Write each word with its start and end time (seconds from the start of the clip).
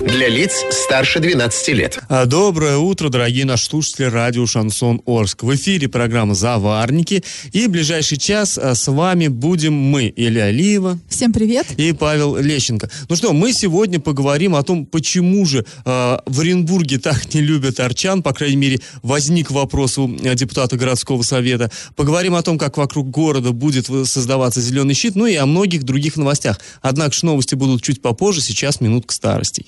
Для 0.00 0.28
лиц 0.28 0.64
старше 0.70 1.20
12 1.20 1.68
лет. 1.74 1.98
А, 2.08 2.24
Доброе 2.24 2.78
утро, 2.78 3.10
дорогие 3.10 3.44
наши 3.44 3.66
слушатели 3.66 4.06
радио 4.06 4.46
«Шансон 4.46 5.02
Орск». 5.04 5.42
В 5.42 5.54
эфире 5.54 5.88
программа 5.88 6.34
«Заварники». 6.34 7.22
И 7.52 7.66
в 7.66 7.70
ближайший 7.70 8.16
час 8.16 8.56
а, 8.56 8.74
с 8.74 8.90
вами 8.90 9.28
будем 9.28 9.74
мы, 9.74 10.10
Илья 10.16 10.44
Алиева. 10.44 10.98
Всем 11.06 11.34
привет. 11.34 11.66
И 11.76 11.92
Павел 11.92 12.36
Лещенко. 12.36 12.88
Ну 13.10 13.16
что, 13.16 13.34
мы 13.34 13.52
сегодня 13.52 14.00
поговорим 14.00 14.54
о 14.54 14.62
том, 14.62 14.86
почему 14.86 15.44
же 15.44 15.66
э, 15.84 16.18
в 16.24 16.40
Оренбурге 16.40 16.98
так 16.98 17.34
не 17.34 17.42
любят 17.42 17.78
арчан, 17.78 18.22
по 18.22 18.32
крайней 18.32 18.56
мере, 18.56 18.80
возник 19.02 19.50
вопрос 19.50 19.98
у 19.98 20.08
депутата 20.08 20.78
городского 20.78 21.22
совета. 21.22 21.70
Поговорим 21.94 22.36
о 22.36 22.42
том, 22.42 22.58
как 22.58 22.78
вокруг 22.78 23.10
города 23.10 23.52
будет 23.52 23.86
создаваться 24.08 24.62
зеленый 24.62 24.94
щит, 24.94 25.14
ну 25.14 25.26
и 25.26 25.34
о 25.34 25.44
многих 25.44 25.82
других 25.82 26.16
новостях. 26.16 26.58
Однако 26.80 27.14
же 27.14 27.26
новости 27.26 27.54
будут 27.54 27.82
чуть 27.82 28.00
попозже, 28.00 28.40
сейчас 28.40 28.80
минутка 28.80 29.12
старостей. 29.14 29.66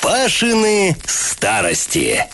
Пашины 0.00 0.96
старости. 1.06 2.24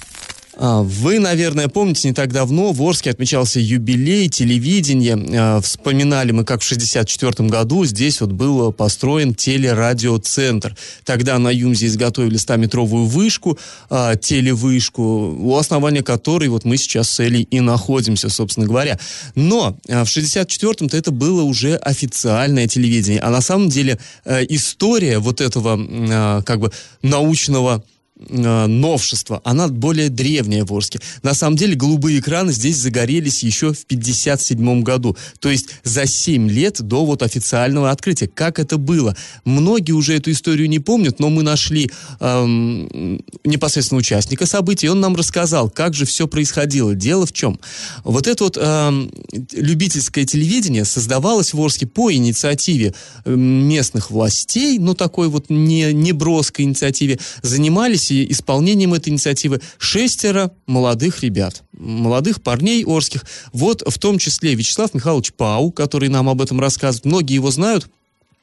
А, 0.65 0.83
вы, 0.83 1.19
наверное, 1.19 1.67
помните, 1.67 2.07
не 2.07 2.15
так 2.15 2.33
давно 2.33 2.71
в 2.71 2.81
Орске 2.83 3.11
отмечался 3.11 3.59
юбилей 3.59 4.29
телевидения. 4.29 5.19
А, 5.37 5.61
вспоминали 5.61 6.31
мы, 6.31 6.45
как 6.45 6.63
в 6.63 6.65
1964 6.65 7.49
году 7.49 7.85
здесь 7.85 8.21
вот 8.21 8.31
был 8.31 8.73
построен 8.73 9.35
телерадиоцентр. 9.35 10.77
Тогда 11.05 11.41
на 11.41 11.49
Юмзе 11.49 11.87
изготовили 11.87 12.39
100-метровую 12.39 13.07
вышку, 13.07 13.59
а, 13.91 14.15
телевышку, 14.15 15.03
у 15.03 15.57
основания 15.57 16.05
которой 16.05 16.49
вот 16.49 16.65
мы 16.65 16.77
сейчас 16.77 17.11
с 17.11 17.19
Элей 17.19 17.43
и 17.43 17.59
находимся, 17.59 18.29
собственно 18.29 18.69
говоря. 18.69 19.01
Но 19.35 19.77
в 19.89 19.91
1964-м-то 19.91 20.97
это 20.97 21.11
было 21.11 21.43
уже 21.43 21.75
официальное 21.75 22.69
телевидение. 22.69 23.21
А 23.21 23.31
на 23.31 23.41
самом 23.41 23.69
деле 23.69 23.99
история 24.25 25.19
вот 25.19 25.41
этого 25.41 26.43
как 26.45 26.61
бы 26.61 26.71
научного 27.03 27.83
э, 28.29 28.67
новшество, 28.67 29.41
она 29.45 29.69
более 29.69 30.09
древняя 30.09 30.65
в 30.65 30.73
Орске. 30.73 31.01
На 31.23 31.35
самом 31.35 31.57
деле 31.57 31.75
голубые 31.75 32.21
экраны 32.21 32.53
здесь 32.53 32.77
загорелись 32.77 33.43
еще 33.43 33.73
в 33.73 33.87
57 33.87 34.83
году. 34.83 35.17
То 35.41 35.51
есть 35.51 35.69
за 35.85 36.07
7 36.07 36.49
лет 36.51 36.81
до 36.81 37.05
вот 37.05 37.23
официального 37.23 37.91
открытия. 37.91 38.29
Как 38.29 38.59
это 38.59 38.77
было? 38.79 39.17
Многие 39.45 39.93
уже 39.93 40.17
эту 40.17 40.31
историю 40.31 40.69
не 40.69 40.79
помнят, 40.79 41.19
но 41.19 41.31
мы 41.31 41.43
нашли 41.43 41.91
эм, 42.21 43.21
непосредственно 43.45 43.99
участника 43.99 44.47
событий, 44.47 44.87
и 44.87 44.91
он 44.91 45.01
нам 45.01 45.17
рассказал, 45.17 45.71
как 45.71 45.95
же 45.95 46.05
все 46.05 46.29
происходило. 46.29 46.95
Дело 46.95 47.27
в 47.27 47.33
чем? 47.33 47.59
Вот 48.05 48.27
это 48.27 48.45
вот 48.45 48.57
эм, 48.61 49.11
любительское 49.53 50.25
телевидение 50.25 50.85
создавалось 50.85 51.55
в 51.55 51.61
Орске 51.61 51.87
по 51.87 52.13
инициативе 52.13 52.95
эм, 53.25 53.69
местных 53.69 54.11
властей, 54.11 54.79
ну 54.79 54.95
такой 54.95 55.29
вот 55.29 55.51
не, 55.51 55.93
не 55.93 56.13
броской 56.13 56.65
инициативе, 56.65 57.19
занимались 57.43 58.12
исполнением 58.13 58.95
этой 58.95 59.11
инициативы 59.11 59.61
шестеро 59.79 60.53
молодых 60.67 61.23
ребят, 61.23 61.63
молодых 61.73 62.43
парней 62.43 62.85
орских. 62.85 63.25
Вот 63.53 63.83
в 63.87 63.99
том 63.99 64.19
числе 64.19 64.55
Вячеслав 64.55 64.95
Михайлович 64.95 65.33
Пау, 65.33 65.71
который 65.71 66.09
нам 66.09 66.29
об 66.29 66.41
этом 66.41 66.61
рассказывает. 66.61 67.05
Многие 67.05 67.35
его 67.35 67.51
знают 67.51 67.89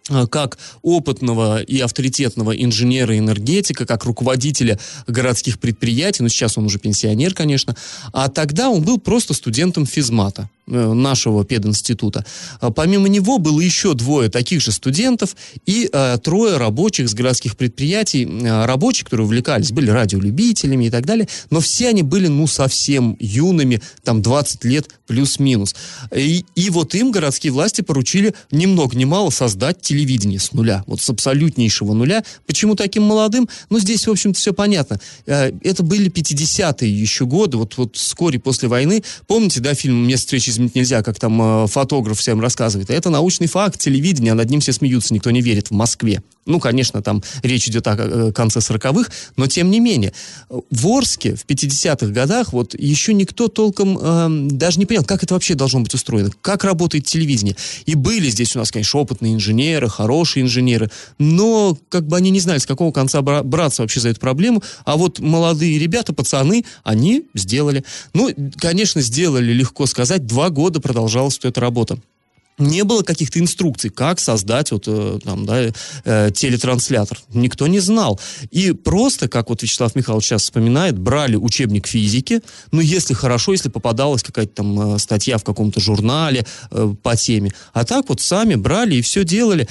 Э, 0.10 0.28
как 0.28 0.58
опытного 0.82 1.62
и 1.62 1.80
авторитетного 1.80 2.52
инженера-энергетика, 2.52 3.86
как 3.86 4.06
руководителя 4.06 4.80
городских 5.08 5.60
предприятий, 5.60 6.24
ну 6.24 6.30
сейчас 6.30 6.58
он 6.58 6.66
уже 6.66 6.80
пенсионер, 6.80 7.34
конечно, 7.34 7.76
а 8.12 8.30
тогда 8.30 8.70
он 8.70 8.82
был 8.82 9.00
просто 9.00 9.34
студентом 9.34 9.86
физмата 9.86 10.50
нашего 10.70 11.46
пединститута. 11.46 12.26
А 12.60 12.72
помимо 12.72 13.08
него 13.08 13.38
было 13.38 13.60
еще 13.60 13.94
двое 13.94 14.30
таких 14.30 14.62
же 14.62 14.72
студентов 14.72 15.36
и 15.66 15.90
э, 15.92 16.18
трое 16.24 16.58
рабочих 16.58 17.10
с 17.10 17.14
городских 17.14 17.56
предприятий, 17.56 18.26
э, 18.26 18.66
рабочих, 18.66 19.06
которые 19.06 19.26
увлекались, 19.26 19.72
были 19.72 19.90
радиолюбителями 19.90 20.86
и 20.86 20.90
так 20.90 21.06
далее, 21.06 21.28
но 21.50 21.60
все 21.60 21.90
они 21.90 22.04
были, 22.04 22.28
ну, 22.28 22.48
совсем 22.48 23.16
юными, 23.20 23.82
там, 24.04 24.22
20 24.22 24.66
лет 24.66 24.90
плюс-минус. 25.08 25.76
И, 26.16 26.46
и 26.56 26.70
вот 26.70 26.96
им 26.96 27.12
городские 27.12 27.54
власти 27.54 27.82
поручили 27.82 28.34
ни 28.52 28.66
много 28.66 28.96
ни 28.96 29.06
мало 29.06 29.30
создать 29.30 29.82
телевизор 29.82 30.00
телевидения 30.00 30.40
с 30.40 30.54
нуля, 30.54 30.84
вот 30.88 31.02
с 31.02 31.10
абсолютнейшего 31.10 31.94
нуля. 31.94 32.24
Почему 32.48 32.76
таким 32.76 33.04
молодым? 33.04 33.50
Ну, 33.70 33.80
здесь, 33.80 34.08
в 34.08 34.12
общем-то, 34.12 34.40
все 34.40 34.54
понятно. 34.54 35.00
Э, 35.26 35.52
это 35.62 35.84
были 35.84 36.10
50-е 36.10 36.90
еще 36.90 37.26
годы, 37.26 37.58
вот, 37.58 37.78
вот 37.78 37.96
вскоре 37.96 38.40
после 38.40 38.70
войны. 38.70 39.04
Помните, 39.28 39.60
да, 39.60 39.74
фильм 39.74 40.08
«Место 40.08 40.28
встречи 40.28 40.50
изменить 40.60 40.76
нельзя», 40.76 41.02
как 41.02 41.20
там 41.20 41.42
э, 41.42 41.68
фотограф 41.68 42.20
всем 42.20 42.42
рассказывает? 42.42 42.90
Это 42.90 43.10
научный 43.10 43.48
факт 43.48 43.80
телевидения, 43.80 44.34
а 44.34 44.36
над 44.36 44.50
ним 44.50 44.60
все 44.60 44.74
смеются, 44.74 45.14
никто 45.14 45.32
не 45.32 45.42
верит 45.42 45.70
в 45.70 45.74
Москве. 45.74 46.22
Ну, 46.50 46.60
конечно, 46.60 47.04
там 47.04 47.22
речь 47.44 47.68
идет 47.68 47.88
о 47.88 47.96
э, 47.96 48.32
конце 48.34 48.58
40-х, 48.60 49.12
но 49.38 49.46
тем 49.46 49.70
не 49.70 49.80
менее. 49.80 50.14
В 50.50 50.88
Орске 50.88 51.36
в 51.36 51.46
50-х 51.46 52.08
годах 52.08 52.54
вот 52.54 52.74
еще 52.74 53.14
никто 53.14 53.50
толком 53.50 54.00
э, 54.02 54.50
даже 54.50 54.80
не 54.80 54.88
понял, 54.88 55.04
как 55.04 55.22
это 55.24 55.36
вообще 55.36 55.54
должно 55.54 55.82
быть 55.82 55.94
устроено, 55.94 56.32
как 56.42 56.64
работает 56.64 57.06
телевидение. 57.06 57.56
И 57.86 57.94
были 57.94 58.30
здесь 58.30 58.56
у 58.56 58.60
нас, 58.60 58.72
конечно, 58.72 59.00
опытные 59.00 59.36
инженеры, 59.36 59.90
хорошие 59.90 60.44
инженеры, 60.44 60.90
но 61.20 61.78
как 61.88 62.08
бы 62.08 62.18
они 62.18 62.32
не 62.32 62.40
знали, 62.40 62.58
с 62.58 62.66
какого 62.66 62.92
конца 62.92 63.22
браться 63.22 63.84
вообще 63.84 64.00
за 64.00 64.10
эту 64.10 64.20
проблему, 64.20 64.64
а 64.86 64.98
вот 64.98 65.20
молодые 65.20 65.78
ребята, 65.78 66.14
пацаны, 66.14 66.66
они 66.84 67.26
сделали. 67.36 67.84
Ну, 68.16 68.34
конечно, 68.58 69.02
сделали, 69.02 69.54
легко 69.54 69.86
сказать, 69.86 70.26
два 70.26 70.50
года 70.50 70.82
продолжалась 70.82 71.40
эта 71.44 71.62
работа 71.62 72.00
не 72.60 72.84
было 72.84 73.02
каких-то 73.04 73.40
инструкций, 73.40 73.90
как 73.90 74.20
создать 74.20 74.72
вот 74.72 74.84
э, 74.88 75.20
там, 75.24 75.46
да, 75.46 75.72
э, 76.06 76.32
телетранслятор. 76.32 77.20
Никто 77.34 77.68
не 77.68 77.80
знал. 77.80 78.20
И 78.52 78.72
просто, 78.72 79.28
как 79.28 79.50
вот 79.50 79.64
Вячеслав 79.64 79.96
Михайлович 79.96 80.26
сейчас 80.26 80.44
вспоминает, 80.44 80.98
брали 80.98 81.36
учебник 81.36 81.88
физики, 81.88 82.42
ну, 82.72 82.82
если 82.82 83.14
хорошо, 83.14 83.54
если 83.54 83.70
попадалась 83.70 84.24
какая-то 84.24 84.54
там 84.54 84.96
э, 84.96 85.00
статья 85.00 85.38
в 85.38 85.44
каком-то 85.44 85.80
журнале 85.80 86.46
по 87.02 87.16
теме. 87.16 87.52
А 87.74 87.86
так 87.86 88.10
вот 88.10 88.22
сами 88.22 88.56
брали 88.56 88.96
и 88.96 89.02
все 89.02 89.24
делали. 89.24 89.68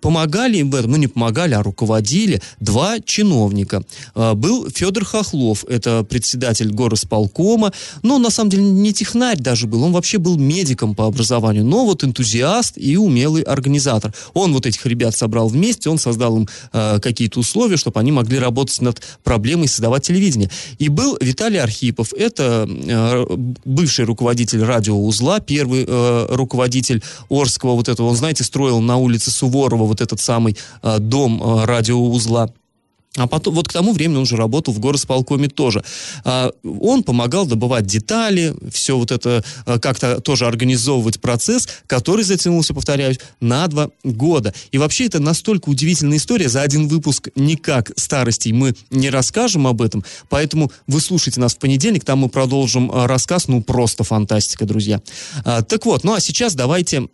Помогали 0.00 0.58
им 0.58 0.70
в 0.70 0.74
этом, 0.74 0.92
ну, 0.92 0.96
не 0.96 1.06
помогали, 1.06 1.54
а 1.54 1.62
руководили 1.62 2.42
два 2.60 3.00
чиновника. 3.00 3.82
Был 4.14 4.68
Федор 4.70 5.04
Хохлов, 5.04 5.64
это 5.68 6.04
председатель 6.04 6.70
горосполкома, 6.70 7.72
но 8.02 8.18
на 8.18 8.30
самом 8.30 8.50
деле 8.50 8.64
не 8.64 8.92
технарь 8.92 9.38
даже 9.38 9.66
был, 9.66 9.82
он 9.82 9.92
вообще 9.92 10.18
был 10.18 10.36
медиком 10.36 10.94
по 10.94 11.06
образованию, 11.06 11.64
но 11.64 11.83
вот 11.84 12.04
энтузиаст 12.04 12.76
и 12.76 12.96
умелый 12.96 13.42
организатор. 13.42 14.12
Он 14.32 14.52
вот 14.52 14.66
этих 14.66 14.84
ребят 14.86 15.16
собрал 15.16 15.48
вместе, 15.48 15.90
он 15.90 15.98
создал 15.98 16.36
им 16.36 16.48
э, 16.72 16.98
какие-то 17.00 17.40
условия, 17.40 17.76
чтобы 17.76 18.00
они 18.00 18.12
могли 18.12 18.38
работать 18.38 18.80
над 18.80 19.00
проблемой 19.22 19.68
создавать 19.68 20.06
телевидение. 20.06 20.50
И 20.78 20.88
был 20.88 21.16
Виталий 21.20 21.60
Архипов, 21.60 22.12
это 22.12 22.68
э, 22.68 23.26
бывший 23.64 24.04
руководитель 24.04 24.62
радиоузла, 24.62 25.40
первый 25.40 25.84
э, 25.86 26.26
руководитель 26.30 27.02
Орского 27.28 27.74
вот 27.74 27.88
этого, 27.88 28.08
он, 28.08 28.16
знаете, 28.16 28.44
строил 28.44 28.80
на 28.80 28.96
улице 28.96 29.30
Суворова 29.30 29.84
вот 29.84 30.00
этот 30.00 30.20
самый 30.20 30.56
э, 30.82 30.98
дом 30.98 31.42
э, 31.42 31.64
радиоузла. 31.64 32.52
А 33.16 33.28
потом, 33.28 33.54
вот 33.54 33.68
к 33.68 33.72
тому 33.72 33.92
времени 33.92 34.16
он 34.16 34.22
уже 34.22 34.36
работал 34.36 34.74
в 34.74 34.80
горосполкоме 34.80 35.48
тоже. 35.48 35.84
А, 36.24 36.50
он 36.64 37.04
помогал 37.04 37.46
добывать 37.46 37.86
детали, 37.86 38.54
все 38.72 38.98
вот 38.98 39.12
это 39.12 39.44
а, 39.66 39.78
как-то 39.78 40.20
тоже 40.20 40.46
организовывать 40.46 41.20
процесс, 41.20 41.68
который 41.86 42.24
затянулся, 42.24 42.74
повторяюсь, 42.74 43.20
на 43.40 43.68
два 43.68 43.90
года. 44.02 44.52
И 44.72 44.78
вообще 44.78 45.06
это 45.06 45.20
настолько 45.20 45.68
удивительная 45.68 46.18
история. 46.18 46.48
За 46.48 46.62
один 46.62 46.88
выпуск 46.88 47.28
никак 47.36 47.92
старостей 47.96 48.52
мы 48.52 48.74
не 48.90 49.10
расскажем 49.10 49.68
об 49.68 49.80
этом. 49.80 50.04
Поэтому 50.28 50.72
вы 50.88 51.00
слушайте 51.00 51.40
нас 51.40 51.54
в 51.54 51.58
понедельник, 51.58 52.04
там 52.04 52.18
мы 52.18 52.28
продолжим 52.28 52.90
а, 52.92 53.06
рассказ. 53.06 53.46
Ну, 53.46 53.62
просто 53.62 54.02
фантастика, 54.02 54.64
друзья. 54.64 55.00
Так 55.44 55.86
вот, 55.86 56.02
ну 56.02 56.14
а 56.14 56.20
сейчас 56.20 56.54
давайте 56.54 57.08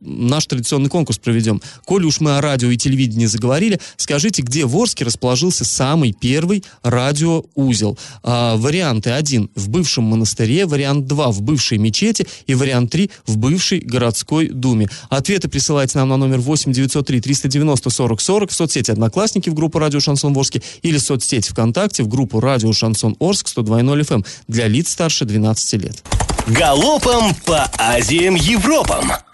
наш 0.00 0.46
традиционный 0.46 0.88
конкурс 0.88 1.18
проведем. 1.18 1.60
Коли 1.84 2.04
уж 2.06 2.20
мы 2.20 2.38
о 2.38 2.40
радио 2.40 2.70
и 2.70 2.76
телевидении 2.76 3.26
заговорили, 3.26 3.80
скажите, 3.96 4.42
где 4.42 4.64
в 4.64 4.76
Орске 4.76 5.04
расположен 5.04 5.27
расположился 5.28 5.64
самый 5.64 6.12
первый 6.12 6.64
радиоузел. 6.82 7.98
А, 8.22 8.56
варианты 8.56 9.10
1 9.10 9.50
в 9.54 9.68
бывшем 9.68 10.04
монастыре, 10.04 10.64
вариант 10.64 11.06
2 11.06 11.30
в 11.30 11.42
бывшей 11.42 11.76
мечети 11.76 12.26
и 12.46 12.54
вариант 12.54 12.90
3 12.92 13.10
в 13.26 13.36
бывшей 13.36 13.80
городской 13.80 14.48
думе. 14.48 14.88
Ответы 15.10 15.48
присылайте 15.48 15.98
нам 15.98 16.08
на 16.08 16.16
номер 16.16 16.38
8 16.38 16.72
903 16.72 17.20
390 17.20 17.90
40 17.90 18.20
40 18.20 18.50
в 18.50 18.54
соцсети 18.54 18.90
«Одноклассники» 18.90 19.50
в 19.50 19.54
группу 19.54 19.78
«Радио 19.78 20.00
Шансон 20.00 20.34
Орске» 20.34 20.62
или 20.82 20.96
в 20.96 21.02
соцсети 21.02 21.50
ВКонтакте 21.50 22.02
в 22.02 22.08
группу 22.08 22.40
«Радио 22.40 22.72
Шансон 22.72 23.14
Орск» 23.20 23.48
102.0 23.48 24.00
FM 24.00 24.26
для 24.48 24.66
лиц 24.66 24.90
старше 24.90 25.26
12 25.26 25.82
лет. 25.82 26.02
Галопом 26.46 27.34
по 27.44 27.70
Азиям 27.76 28.34
Европам! 28.34 29.27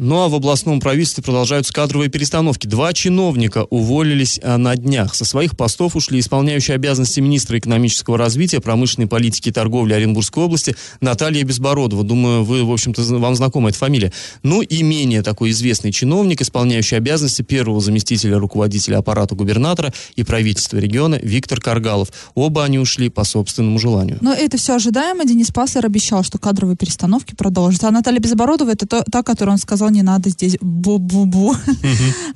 Ну 0.00 0.20
а 0.20 0.28
в 0.28 0.34
областном 0.36 0.78
правительстве 0.78 1.24
продолжаются 1.24 1.72
кадровые 1.72 2.08
перестановки. 2.08 2.68
Два 2.68 2.92
чиновника 2.92 3.64
уволились 3.64 4.38
а, 4.44 4.56
на 4.56 4.76
днях. 4.76 5.16
Со 5.16 5.24
своих 5.24 5.56
постов 5.56 5.96
ушли 5.96 6.20
исполняющие 6.20 6.76
обязанности 6.76 7.18
министра 7.18 7.58
экономического 7.58 8.16
развития, 8.16 8.60
промышленной 8.60 9.08
политики 9.08 9.48
и 9.48 9.52
торговли 9.52 9.94
Оренбургской 9.94 10.44
области 10.44 10.76
Наталья 11.00 11.42
Безбородова. 11.42 12.04
Думаю, 12.04 12.44
вы, 12.44 12.62
в 12.62 12.70
общем-то, 12.70 13.02
вам 13.18 13.34
знакома 13.34 13.70
эта 13.70 13.78
фамилия. 13.78 14.12
Ну 14.44 14.62
и 14.62 14.84
менее 14.84 15.22
такой 15.22 15.50
известный 15.50 15.90
чиновник, 15.90 16.42
исполняющий 16.42 16.94
обязанности 16.94 17.42
первого 17.42 17.80
заместителя 17.80 18.38
руководителя 18.38 18.98
аппарата 18.98 19.34
губернатора 19.34 19.92
и 20.14 20.22
правительства 20.22 20.78
региона 20.78 21.18
Виктор 21.20 21.60
Каргалов. 21.60 22.10
Оба 22.36 22.62
они 22.62 22.78
ушли 22.78 23.08
по 23.08 23.24
собственному 23.24 23.80
желанию. 23.80 24.18
Но 24.20 24.32
это 24.32 24.58
все 24.58 24.76
ожидаемо. 24.76 25.24
Денис 25.24 25.50
Паслер 25.50 25.84
обещал, 25.84 26.22
что 26.22 26.38
кадровые 26.38 26.76
перестановки 26.76 27.34
продолжатся. 27.34 27.88
А 27.88 27.90
Наталья 27.90 28.20
Безбородова 28.20 28.70
это 28.70 28.86
то, 28.86 29.02
та, 29.02 29.24
которую 29.24 29.54
он 29.54 29.58
сказал, 29.58 29.87
не 29.88 30.02
надо 30.02 30.30
здесь 30.30 30.56
бу-бу-бу. 30.60 31.56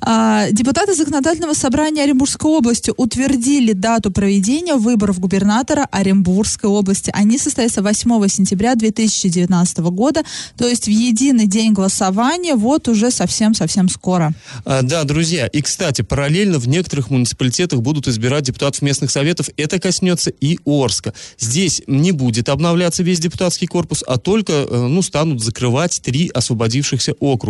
А, 0.05 0.49
депутаты 0.51 0.95
законодательного 0.95 1.53
собрания 1.53 2.03
Оренбургской 2.03 2.51
области 2.51 2.91
утвердили 2.95 3.71
дату 3.71 4.11
проведения 4.11 4.75
выборов 4.75 5.19
губернатора 5.19 5.87
Оренбургской 5.91 6.69
области. 6.69 7.09
Они 7.13 7.37
состоятся 7.37 7.81
8 7.81 8.27
сентября 8.27 8.75
2019 8.75 9.77
года, 9.79 10.23
то 10.57 10.67
есть 10.67 10.85
в 10.85 10.91
единый 10.91 11.47
день 11.47 11.71
голосования, 11.73 12.55
вот 12.55 12.87
уже 12.89 13.11
совсем-совсем 13.11 13.87
скоро. 13.87 14.33
А, 14.65 14.81
да, 14.81 15.03
друзья, 15.05 15.47
и, 15.47 15.61
кстати, 15.61 16.01
параллельно 16.01 16.59
в 16.59 16.67
некоторых 16.67 17.09
муниципалитетах 17.09 17.81
будут 17.81 18.07
избирать 18.07 18.43
депутатов 18.43 18.81
местных 18.81 19.11
советов. 19.11 19.49
Это 19.55 19.79
коснется 19.79 20.29
и 20.29 20.59
Орска. 20.65 21.13
Здесь 21.39 21.81
не 21.87 22.11
будет 22.11 22.49
обновляться 22.49 23.03
весь 23.03 23.19
депутатский 23.19 23.67
корпус, 23.67 24.03
а 24.05 24.17
только, 24.17 24.53
э, 24.53 24.87
ну, 24.87 25.01
станут 25.01 25.41
закрывать 25.41 26.01
три 26.03 26.29
освободившихся 26.29 27.13
округа. 27.19 27.42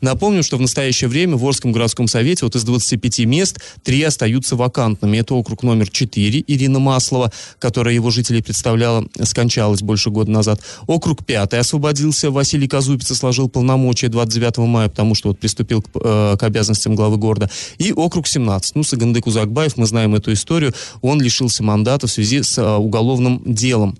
Напомню, 0.00 0.42
что 0.42 0.56
в 0.56 0.60
настоящее 0.60 1.08
время 1.08 1.36
в 1.36 1.44
Орском 1.44 1.72
городском 1.72 2.08
совете 2.08 2.44
вот 2.44 2.56
из 2.56 2.64
25 2.64 3.20
мест 3.20 3.60
три 3.82 4.02
остаются 4.02 4.56
вакантными. 4.56 5.18
Это 5.18 5.34
округ 5.34 5.62
номер 5.62 5.88
4 5.90 6.44
Ирина 6.46 6.78
Маслова, 6.78 7.32
которая 7.58 7.94
его 7.94 8.10
жителей 8.10 8.42
представляла, 8.42 9.06
скончалась 9.22 9.82
больше 9.82 10.10
года 10.10 10.30
назад. 10.30 10.60
Округ 10.86 11.24
5 11.24 11.54
освободился. 11.54 12.30
Василий 12.30 12.68
Казупиц 12.68 13.16
сложил 13.16 13.48
полномочия 13.48 14.08
29 14.08 14.58
мая, 14.58 14.88
потому 14.88 15.14
что 15.14 15.28
вот 15.28 15.38
приступил 15.38 15.82
к, 15.82 15.88
э, 15.94 16.36
к 16.38 16.42
обязанностям 16.42 16.94
главы 16.94 17.16
города. 17.16 17.50
И 17.78 17.92
округ 17.92 18.26
17. 18.26 18.76
Ну, 18.76 18.82
Сагандык 18.82 19.26
Узакбаев, 19.26 19.76
мы 19.76 19.86
знаем 19.86 20.14
эту 20.14 20.32
историю, 20.32 20.72
он 21.02 21.20
лишился 21.20 21.62
мандата 21.62 22.06
в 22.06 22.10
связи 22.10 22.42
с 22.42 22.58
э, 22.58 22.76
уголовным 22.76 23.42
делом. 23.44 23.98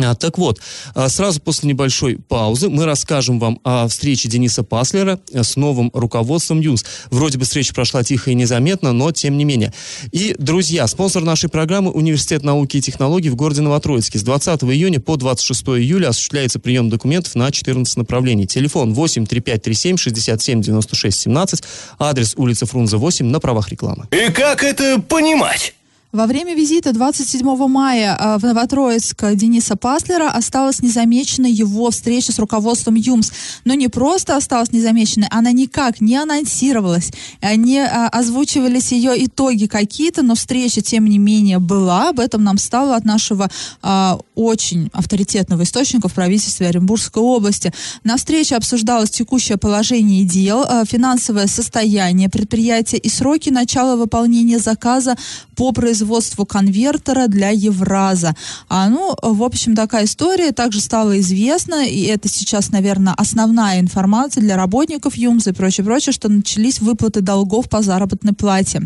А, 0.00 0.14
так 0.14 0.38
вот, 0.38 0.60
а, 0.94 1.08
сразу 1.08 1.40
после 1.40 1.68
небольшой 1.68 2.18
паузы 2.28 2.68
мы 2.68 2.84
расскажем 2.84 3.40
вам 3.40 3.60
о 3.64 3.88
встрече 3.88 4.28
Дениса 4.28 4.62
Паслера 4.62 5.18
э, 5.32 5.42
с 5.42 5.56
новым 5.56 5.90
руководством 5.92 6.60
ЮНС. 6.60 6.84
Вроде 7.10 7.38
бы 7.38 7.44
встреча 7.44 7.74
прошла 7.74 8.04
тихо 8.04 8.30
и 8.30 8.34
незаметно, 8.34 8.92
но 8.92 9.10
тем 9.10 9.36
не 9.36 9.44
менее. 9.44 9.72
И, 10.12 10.36
друзья, 10.38 10.86
спонсор 10.86 11.24
нашей 11.24 11.48
программы 11.48 11.90
Университет 11.90 12.44
науки 12.44 12.76
и 12.76 12.80
технологий 12.80 13.30
в 13.30 13.36
городе 13.36 13.62
Новотроицке. 13.62 14.18
С 14.18 14.22
20 14.22 14.62
июня 14.64 15.00
по 15.00 15.16
26 15.16 15.62
июля 15.68 16.08
осуществляется 16.08 16.60
прием 16.60 16.90
документов 16.90 17.34
на 17.34 17.50
14 17.50 17.96
направлений. 17.96 18.46
Телефон 18.46 18.94
8 18.94 19.26
3537 19.26 19.96
67 19.96 20.60
96 20.60 21.20
17, 21.20 21.62
адрес 21.98 22.34
улица 22.36 22.66
Фрунзе 22.66 22.98
8 22.98 23.26
на 23.26 23.40
правах 23.40 23.70
рекламы. 23.70 24.06
И 24.12 24.30
как 24.30 24.62
это 24.62 25.00
понимать? 25.00 25.74
Во 26.10 26.26
время 26.26 26.54
визита 26.54 26.94
27 26.94 27.44
мая 27.68 28.16
а, 28.18 28.38
в 28.38 28.42
Новотроицк 28.42 29.34
Дениса 29.34 29.76
Паслера 29.76 30.30
осталась 30.30 30.80
незамеченной 30.80 31.52
его 31.52 31.90
встреча 31.90 32.32
с 32.32 32.38
руководством 32.38 32.94
ЮМС. 32.94 33.30
Но 33.66 33.74
не 33.74 33.88
просто 33.88 34.34
осталась 34.34 34.72
незамеченной, 34.72 35.26
она 35.30 35.52
никак 35.52 36.00
не 36.00 36.16
анонсировалась, 36.16 37.10
не 37.42 37.80
а, 37.80 38.08
озвучивались 38.08 38.90
ее 38.92 39.22
итоги 39.26 39.66
какие-то, 39.66 40.22
но 40.22 40.34
встреча, 40.34 40.80
тем 40.80 41.04
не 41.04 41.18
менее, 41.18 41.58
была. 41.58 42.08
Об 42.08 42.20
этом 42.20 42.42
нам 42.42 42.56
стало 42.56 42.96
от 42.96 43.04
нашего 43.04 43.50
а, 43.82 44.18
очень 44.34 44.88
авторитетного 44.94 45.64
источника 45.64 46.08
в 46.08 46.14
правительстве 46.14 46.68
Оренбургской 46.68 47.22
области. 47.22 47.70
На 48.02 48.16
встрече 48.16 48.56
обсуждалось 48.56 49.10
текущее 49.10 49.58
положение 49.58 50.24
дел, 50.24 50.64
а, 50.66 50.86
финансовое 50.86 51.48
состояние 51.48 52.30
предприятия 52.30 52.96
и 52.96 53.10
сроки 53.10 53.50
начала 53.50 53.96
выполнения 53.96 54.58
заказа 54.58 55.14
по 55.54 55.72
производству 55.72 55.97
производству 55.98 56.46
конвертера 56.46 57.26
для 57.26 57.50
Евраза. 57.50 58.34
А, 58.68 58.88
ну, 58.88 59.16
в 59.20 59.42
общем, 59.42 59.74
такая 59.74 60.04
история 60.04 60.52
также 60.52 60.80
стала 60.80 61.18
известна, 61.18 61.86
и 61.86 62.02
это 62.02 62.28
сейчас, 62.28 62.70
наверное, 62.70 63.14
основная 63.14 63.80
информация 63.80 64.40
для 64.40 64.56
работников 64.56 65.16
ЮМЗ 65.16 65.48
и 65.48 65.52
прочее, 65.52 65.84
прочее, 65.84 66.12
что 66.12 66.28
начались 66.28 66.80
выплаты 66.80 67.20
долгов 67.20 67.68
по 67.68 67.82
заработной 67.82 68.32
плате. 68.32 68.82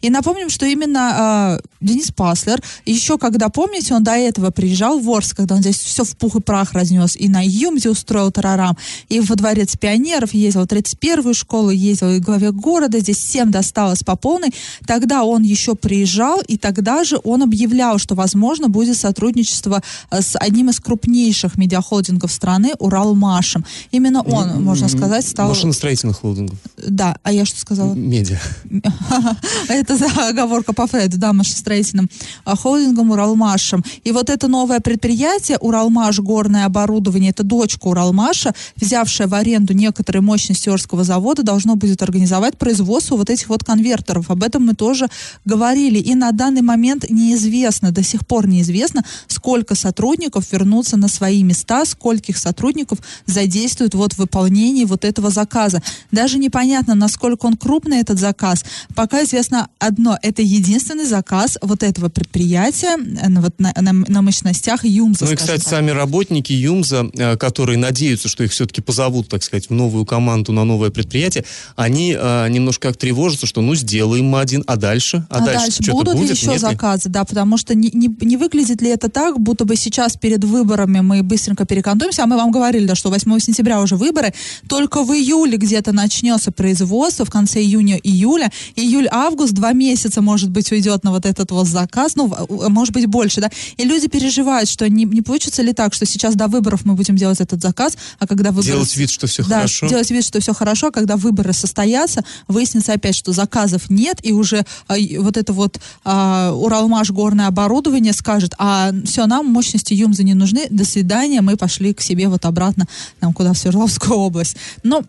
И 0.00 0.08
напомним, 0.08 0.48
что 0.48 0.64
именно 0.64 1.60
э, 1.60 1.66
Денис 1.84 2.10
Паслер, 2.10 2.62
еще 2.86 3.18
когда, 3.18 3.50
помните, 3.50 3.94
он 3.94 4.02
до 4.02 4.12
этого 4.12 4.50
приезжал 4.50 4.98
в 4.98 5.10
Орск, 5.10 5.36
когда 5.36 5.56
он 5.56 5.60
здесь 5.60 5.78
все 5.78 6.04
в 6.04 6.16
пух 6.16 6.36
и 6.36 6.40
прах 6.40 6.72
разнес, 6.72 7.14
и 7.14 7.28
на 7.28 7.42
ЮМЗе 7.44 7.90
устроил 7.90 8.30
тарарам, 8.30 8.76
и 9.10 9.20
во 9.20 9.36
дворец 9.36 9.76
пионеров 9.76 10.32
ездил, 10.32 10.62
в 10.62 10.66
31-ю 10.66 11.34
школу 11.34 11.70
ездил, 11.70 12.10
и 12.10 12.20
главе 12.20 12.52
города, 12.52 13.00
здесь 13.00 13.18
всем 13.18 13.50
досталось 13.50 14.02
по 14.02 14.16
полной. 14.16 14.54
Тогда 14.86 15.24
он 15.24 15.42
еще 15.42 15.74
приезжал 15.74 16.40
и 16.40 16.53
тогда 16.56 17.04
же 17.04 17.18
он 17.24 17.42
объявлял, 17.42 17.98
что, 17.98 18.14
возможно, 18.14 18.68
будет 18.68 18.96
сотрудничество 18.96 19.82
э, 20.10 20.20
с 20.20 20.36
одним 20.38 20.70
из 20.70 20.80
крупнейших 20.80 21.56
медиахолдингов 21.56 22.32
страны, 22.32 22.72
Уралмашем. 22.78 23.64
Именно 23.90 24.22
он, 24.22 24.62
можно 24.62 24.88
сказать, 24.88 25.26
стал... 25.26 25.48
Машиностроительных 25.48 26.18
холдингов. 26.18 26.58
Да, 26.76 27.16
а 27.22 27.32
я 27.32 27.44
что 27.44 27.58
сказала? 27.60 27.94
Медиа. 27.94 28.38
Это 29.68 29.96
оговорка 30.28 30.72
по 30.72 30.86
Фреду, 30.86 31.18
да, 31.18 31.32
машиностроительным 31.32 32.08
а, 32.44 32.56
холдингом 32.56 33.10
Уралмашем. 33.10 33.84
И 34.04 34.12
вот 34.12 34.30
это 34.30 34.48
новое 34.48 34.80
предприятие, 34.80 35.58
Уралмаш 35.58 36.20
горное 36.20 36.66
оборудование, 36.66 37.30
это 37.30 37.42
дочка 37.42 37.86
Уралмаша, 37.86 38.52
взявшая 38.76 39.28
в 39.28 39.34
аренду 39.34 39.72
некоторые 39.72 40.22
мощности 40.22 40.68
Орского 40.68 41.04
завода, 41.04 41.42
должно 41.42 41.76
будет 41.76 42.02
организовать 42.02 42.58
производство 42.58 43.16
вот 43.16 43.30
этих 43.30 43.48
вот 43.48 43.64
конвертеров. 43.64 44.30
Об 44.30 44.42
этом 44.42 44.66
мы 44.66 44.74
тоже 44.74 45.08
говорили. 45.44 45.98
И 45.98 46.14
на 46.14 46.32
данный 46.44 46.62
момент 46.62 47.06
неизвестно, 47.10 47.90
до 47.90 48.02
сих 48.02 48.26
пор 48.26 48.46
неизвестно, 48.46 49.04
сколько 49.28 49.74
сотрудников 49.74 50.52
вернутся 50.52 50.96
на 50.96 51.08
свои 51.08 51.42
места, 51.42 51.84
скольких 51.84 52.36
сотрудников 52.36 52.98
задействуют 53.26 53.94
вот 53.94 54.14
в 54.14 54.18
выполнении 54.18 54.84
вот 54.84 55.04
этого 55.04 55.30
заказа. 55.30 55.82
Даже 56.12 56.38
непонятно, 56.38 56.94
насколько 56.94 57.46
он 57.46 57.56
крупный, 57.56 58.00
этот 58.00 58.18
заказ. 58.18 58.64
Пока 58.94 59.24
известно 59.24 59.68
одно, 59.78 60.18
это 60.22 60.42
единственный 60.42 61.06
заказ 61.06 61.58
вот 61.62 61.82
этого 61.82 62.08
предприятия 62.08 62.96
э, 62.98 63.40
вот 63.40 63.58
на, 63.58 63.72
на, 63.80 63.92
на 63.92 64.22
мощностях 64.22 64.84
ЮМЗа. 64.84 65.24
Ну 65.24 65.32
и, 65.32 65.36
кстати, 65.36 65.60
так. 65.60 65.68
сами 65.68 65.90
работники 65.90 66.52
ЮМЗа, 66.52 67.06
э, 67.14 67.36
которые 67.36 67.78
надеются, 67.78 68.28
что 68.28 68.44
их 68.44 68.52
все-таки 68.52 68.82
позовут, 68.82 69.28
так 69.28 69.42
сказать, 69.42 69.70
в 69.70 69.72
новую 69.72 70.04
команду 70.04 70.52
на 70.52 70.64
новое 70.64 70.90
предприятие, 70.90 71.44
они 71.76 72.16
э, 72.18 72.48
немножко 72.50 72.88
как 72.88 72.96
тревожатся, 72.98 73.46
что 73.46 73.62
ну 73.62 73.74
сделаем 73.74 74.26
мы 74.26 74.40
один, 74.40 74.62
а 74.66 74.76
дальше? 74.76 75.26
А, 75.30 75.38
а 75.38 75.40
дальше, 75.40 75.66
дальше 75.66 75.82
что-то 75.82 76.12
будет? 76.12 76.33
Еще 76.34 76.52
Нет 76.52 76.60
заказы, 76.60 77.08
да, 77.08 77.24
потому 77.24 77.56
что 77.56 77.74
не, 77.74 77.90
не, 77.92 78.14
не 78.20 78.36
выглядит 78.36 78.82
ли 78.82 78.90
это 78.90 79.08
так, 79.08 79.40
будто 79.40 79.64
бы 79.64 79.76
сейчас 79.76 80.16
перед 80.16 80.44
выборами 80.44 81.00
мы 81.00 81.22
быстренько 81.22 81.64
перекантуемся, 81.64 82.24
а 82.24 82.26
мы 82.26 82.36
вам 82.36 82.50
говорили, 82.50 82.86
да, 82.86 82.94
что 82.94 83.10
8 83.10 83.38
сентября 83.38 83.80
уже 83.80 83.96
выборы, 83.96 84.34
только 84.68 85.02
в 85.02 85.12
июле 85.12 85.56
где-то 85.56 85.92
начнется 85.92 86.52
производство, 86.52 87.24
в 87.24 87.30
конце 87.30 87.60
июня-июля, 87.60 88.50
июль-август, 88.76 89.52
два 89.52 89.72
месяца, 89.72 90.20
может 90.20 90.50
быть, 90.50 90.70
уйдет 90.72 91.04
на 91.04 91.10
вот 91.10 91.26
этот 91.26 91.50
вот 91.50 91.66
заказ, 91.66 92.16
ну, 92.16 92.32
может 92.68 92.92
быть, 92.94 93.06
больше, 93.06 93.40
да, 93.40 93.50
и 93.76 93.84
люди 93.84 94.08
переживают, 94.08 94.68
что 94.68 94.88
не, 94.88 95.04
не 95.04 95.22
получится 95.22 95.62
ли 95.62 95.72
так, 95.72 95.94
что 95.94 96.06
сейчас 96.06 96.34
до 96.34 96.48
выборов 96.48 96.84
мы 96.84 96.94
будем 96.94 97.16
делать 97.16 97.40
этот 97.40 97.60
заказ, 97.60 97.96
а 98.18 98.26
когда 98.26 98.50
выборы... 98.50 98.66
Делать 98.66 98.96
вид, 98.96 99.10
что 99.10 99.26
все 99.26 99.42
да, 99.44 99.56
хорошо. 99.56 99.88
делать 99.88 100.10
вид, 100.10 100.24
что 100.24 100.40
все 100.40 100.52
хорошо, 100.54 100.88
а 100.88 100.90
когда 100.90 101.16
выборы 101.16 101.52
состоятся, 101.52 102.24
выяснится 102.48 102.92
опять, 102.92 103.14
что 103.14 103.32
заказов 103.32 103.90
нет, 103.90 104.18
и 104.22 104.32
уже 104.32 104.64
а, 104.88 104.94
вот 105.18 105.36
это 105.36 105.52
вот 105.52 105.80
а, 106.04 106.23
Уралмаш 106.54 107.10
горное 107.10 107.46
оборудование 107.46 108.12
скажет, 108.12 108.54
а 108.58 108.92
все, 109.04 109.26
нам 109.26 109.46
мощности 109.46 109.94
ЮМЗа 109.94 110.22
не 110.22 110.34
нужны, 110.34 110.66
до 110.70 110.84
свидания, 110.84 111.40
мы 111.40 111.56
пошли 111.56 111.94
к 111.94 112.00
себе 112.00 112.28
вот 112.28 112.44
обратно, 112.44 112.86
там, 113.20 113.32
куда 113.32 113.52
в 113.52 113.58
Свердловскую 113.58 114.18
область. 114.18 114.56
Но 114.82 115.02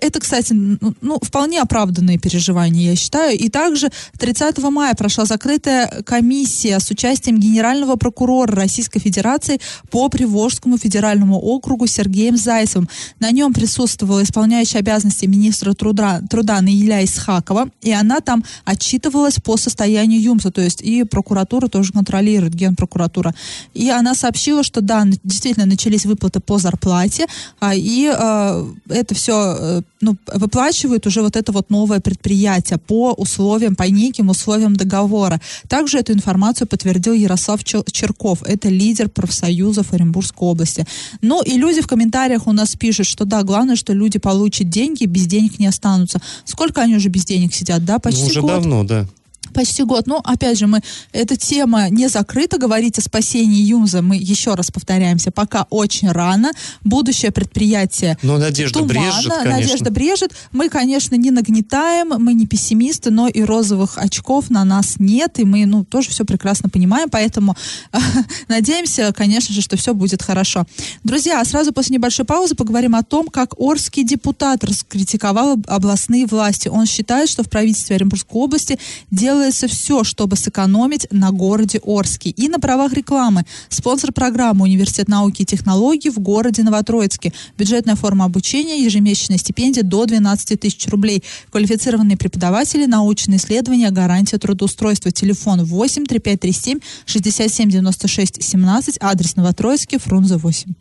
это, 0.00 0.20
кстати, 0.20 0.52
ну, 0.52 1.18
вполне 1.22 1.60
оправданные 1.60 2.18
переживания, 2.18 2.90
я 2.90 2.96
считаю. 2.96 3.38
И 3.38 3.48
также 3.48 3.90
30 4.18 4.58
мая 4.70 4.94
прошла 4.94 5.24
закрытая 5.24 6.02
комиссия 6.02 6.78
с 6.78 6.90
участием 6.90 7.38
генерального 7.38 7.96
прокурора 7.96 8.54
Российской 8.54 9.00
Федерации 9.00 9.60
по 9.90 10.08
Приволжскому 10.08 10.78
федеральному 10.78 11.38
округу 11.38 11.86
Сергеем 11.86 12.36
Зайцевым. 12.36 12.88
На 13.20 13.30
нем 13.30 13.52
присутствовала 13.52 14.22
исполняющая 14.22 14.80
обязанности 14.80 15.26
министра 15.26 15.72
труда, 15.74 16.20
труда 16.28 16.60
Наиля 16.60 17.04
Исхакова, 17.04 17.70
и 17.82 17.90
она 17.90 18.20
там 18.20 18.44
отчитывалась 18.64 19.36
по 19.36 19.56
состоянию 19.56 20.22
ЮМСа 20.22 20.50
то 20.54 20.62
есть 20.62 20.80
и 20.80 21.04
прокуратура 21.04 21.68
тоже 21.68 21.92
контролирует, 21.92 22.54
генпрокуратура. 22.54 23.34
И 23.74 23.90
она 23.90 24.14
сообщила, 24.14 24.62
что 24.62 24.80
да, 24.80 25.04
действительно 25.24 25.66
начались 25.66 26.06
выплаты 26.06 26.40
по 26.40 26.58
зарплате, 26.58 27.26
а, 27.60 27.74
и 27.74 28.06
а, 28.06 28.64
это 28.88 29.14
все 29.14 29.56
э, 29.58 29.82
ну, 30.00 30.16
выплачивает 30.32 31.06
уже 31.06 31.22
вот 31.22 31.36
это 31.36 31.50
вот 31.52 31.70
новое 31.70 32.00
предприятие 32.00 32.78
по 32.78 33.12
условиям, 33.12 33.74
по 33.74 33.84
неким 33.84 34.28
условиям 34.28 34.76
договора. 34.76 35.40
Также 35.68 35.98
эту 35.98 36.12
информацию 36.12 36.68
подтвердил 36.68 37.14
Ярослав 37.14 37.64
Черков, 37.64 38.42
это 38.44 38.68
лидер 38.68 39.08
профсоюзов 39.08 39.92
Оренбургской 39.92 40.48
области. 40.48 40.86
Ну 41.20 41.42
и 41.42 41.58
люди 41.58 41.80
в 41.80 41.86
комментариях 41.86 42.46
у 42.46 42.52
нас 42.52 42.76
пишут, 42.76 43.06
что 43.06 43.24
да, 43.24 43.42
главное, 43.42 43.76
что 43.76 43.92
люди 43.92 44.18
получат 44.18 44.68
деньги, 44.68 45.04
без 45.06 45.26
денег 45.26 45.58
не 45.58 45.66
останутся. 45.66 46.20
Сколько 46.44 46.82
они 46.82 46.96
уже 46.96 47.08
без 47.08 47.24
денег 47.24 47.54
сидят, 47.54 47.84
да? 47.84 47.98
Почти 47.98 48.22
ну, 48.22 48.28
уже 48.28 48.40
год? 48.40 48.50
давно, 48.50 48.84
да 48.84 49.06
почти 49.54 49.84
год. 49.84 50.06
Но, 50.06 50.20
опять 50.22 50.58
же, 50.58 50.66
мы, 50.66 50.82
эта 51.12 51.36
тема 51.36 51.88
не 51.88 52.08
закрыта. 52.08 52.58
Говорить 52.58 52.98
о 52.98 53.02
спасении 53.02 53.62
Юмза 53.62 54.02
мы 54.02 54.16
еще 54.16 54.54
раз 54.54 54.70
повторяемся. 54.70 55.30
Пока 55.30 55.66
очень 55.70 56.10
рано. 56.10 56.52
Будущее 56.82 57.30
предприятие 57.30 58.18
Но 58.22 58.38
надежда 58.38 58.80
туманно, 58.80 59.00
брежет, 59.00 59.32
конечно. 59.32 59.50
Надежда 59.50 59.90
брежет. 59.90 60.32
Мы, 60.52 60.68
конечно, 60.68 61.14
не 61.14 61.30
нагнетаем, 61.30 62.22
мы 62.22 62.34
не 62.34 62.46
пессимисты, 62.46 63.10
но 63.10 63.28
и 63.28 63.42
розовых 63.42 63.98
очков 63.98 64.50
на 64.50 64.64
нас 64.64 64.96
нет. 64.98 65.38
И 65.38 65.44
мы, 65.44 65.64
ну, 65.66 65.84
тоже 65.84 66.10
все 66.10 66.24
прекрасно 66.24 66.68
понимаем. 66.68 67.08
Поэтому 67.08 67.56
надеемся, 68.48 69.12
конечно 69.16 69.54
же, 69.54 69.60
что 69.60 69.76
все 69.76 69.94
будет 69.94 70.22
хорошо. 70.22 70.66
Друзья, 71.04 71.44
сразу 71.44 71.72
после 71.72 71.94
небольшой 71.94 72.24
паузы 72.24 72.54
поговорим 72.54 72.94
о 72.96 73.02
том, 73.02 73.28
как 73.28 73.58
Орский 73.60 74.04
депутат 74.04 74.64
раскритиковал 74.64 75.58
областные 75.66 76.26
власти. 76.26 76.68
Он 76.68 76.86
считает, 76.86 77.28
что 77.28 77.42
в 77.42 77.50
правительстве 77.50 77.96
Оренбургской 77.96 78.40
области 78.40 78.78
делают 79.10 79.43
делается 79.44 79.68
все, 79.68 80.04
чтобы 80.04 80.36
сэкономить 80.36 81.06
на 81.10 81.30
городе 81.30 81.78
Орске. 81.84 82.30
И 82.30 82.48
на 82.48 82.58
правах 82.58 82.94
рекламы. 82.94 83.44
Спонсор 83.68 84.10
программы 84.12 84.64
Университет 84.64 85.08
науки 85.08 85.42
и 85.42 85.44
технологий 85.44 86.08
в 86.08 86.18
городе 86.18 86.62
Новотроицке. 86.62 87.32
Бюджетная 87.58 87.94
форма 87.94 88.24
обучения, 88.24 88.82
ежемесячная 88.82 89.36
стипендия 89.36 89.82
до 89.82 90.06
12 90.06 90.58
тысяч 90.58 90.88
рублей. 90.88 91.22
Квалифицированные 91.50 92.16
преподаватели, 92.16 92.86
научные 92.86 93.36
исследования, 93.36 93.90
гарантия 93.90 94.38
трудоустройства. 94.38 95.10
Телефон 95.10 95.64
8 95.64 96.06
3537 96.06 96.80
67 97.04 97.70
96 97.70 98.42
17. 98.42 98.96
Адрес 99.00 99.36
Новотроицкий, 99.36 99.98
Фрунзе 99.98 100.36
8. 100.36 100.72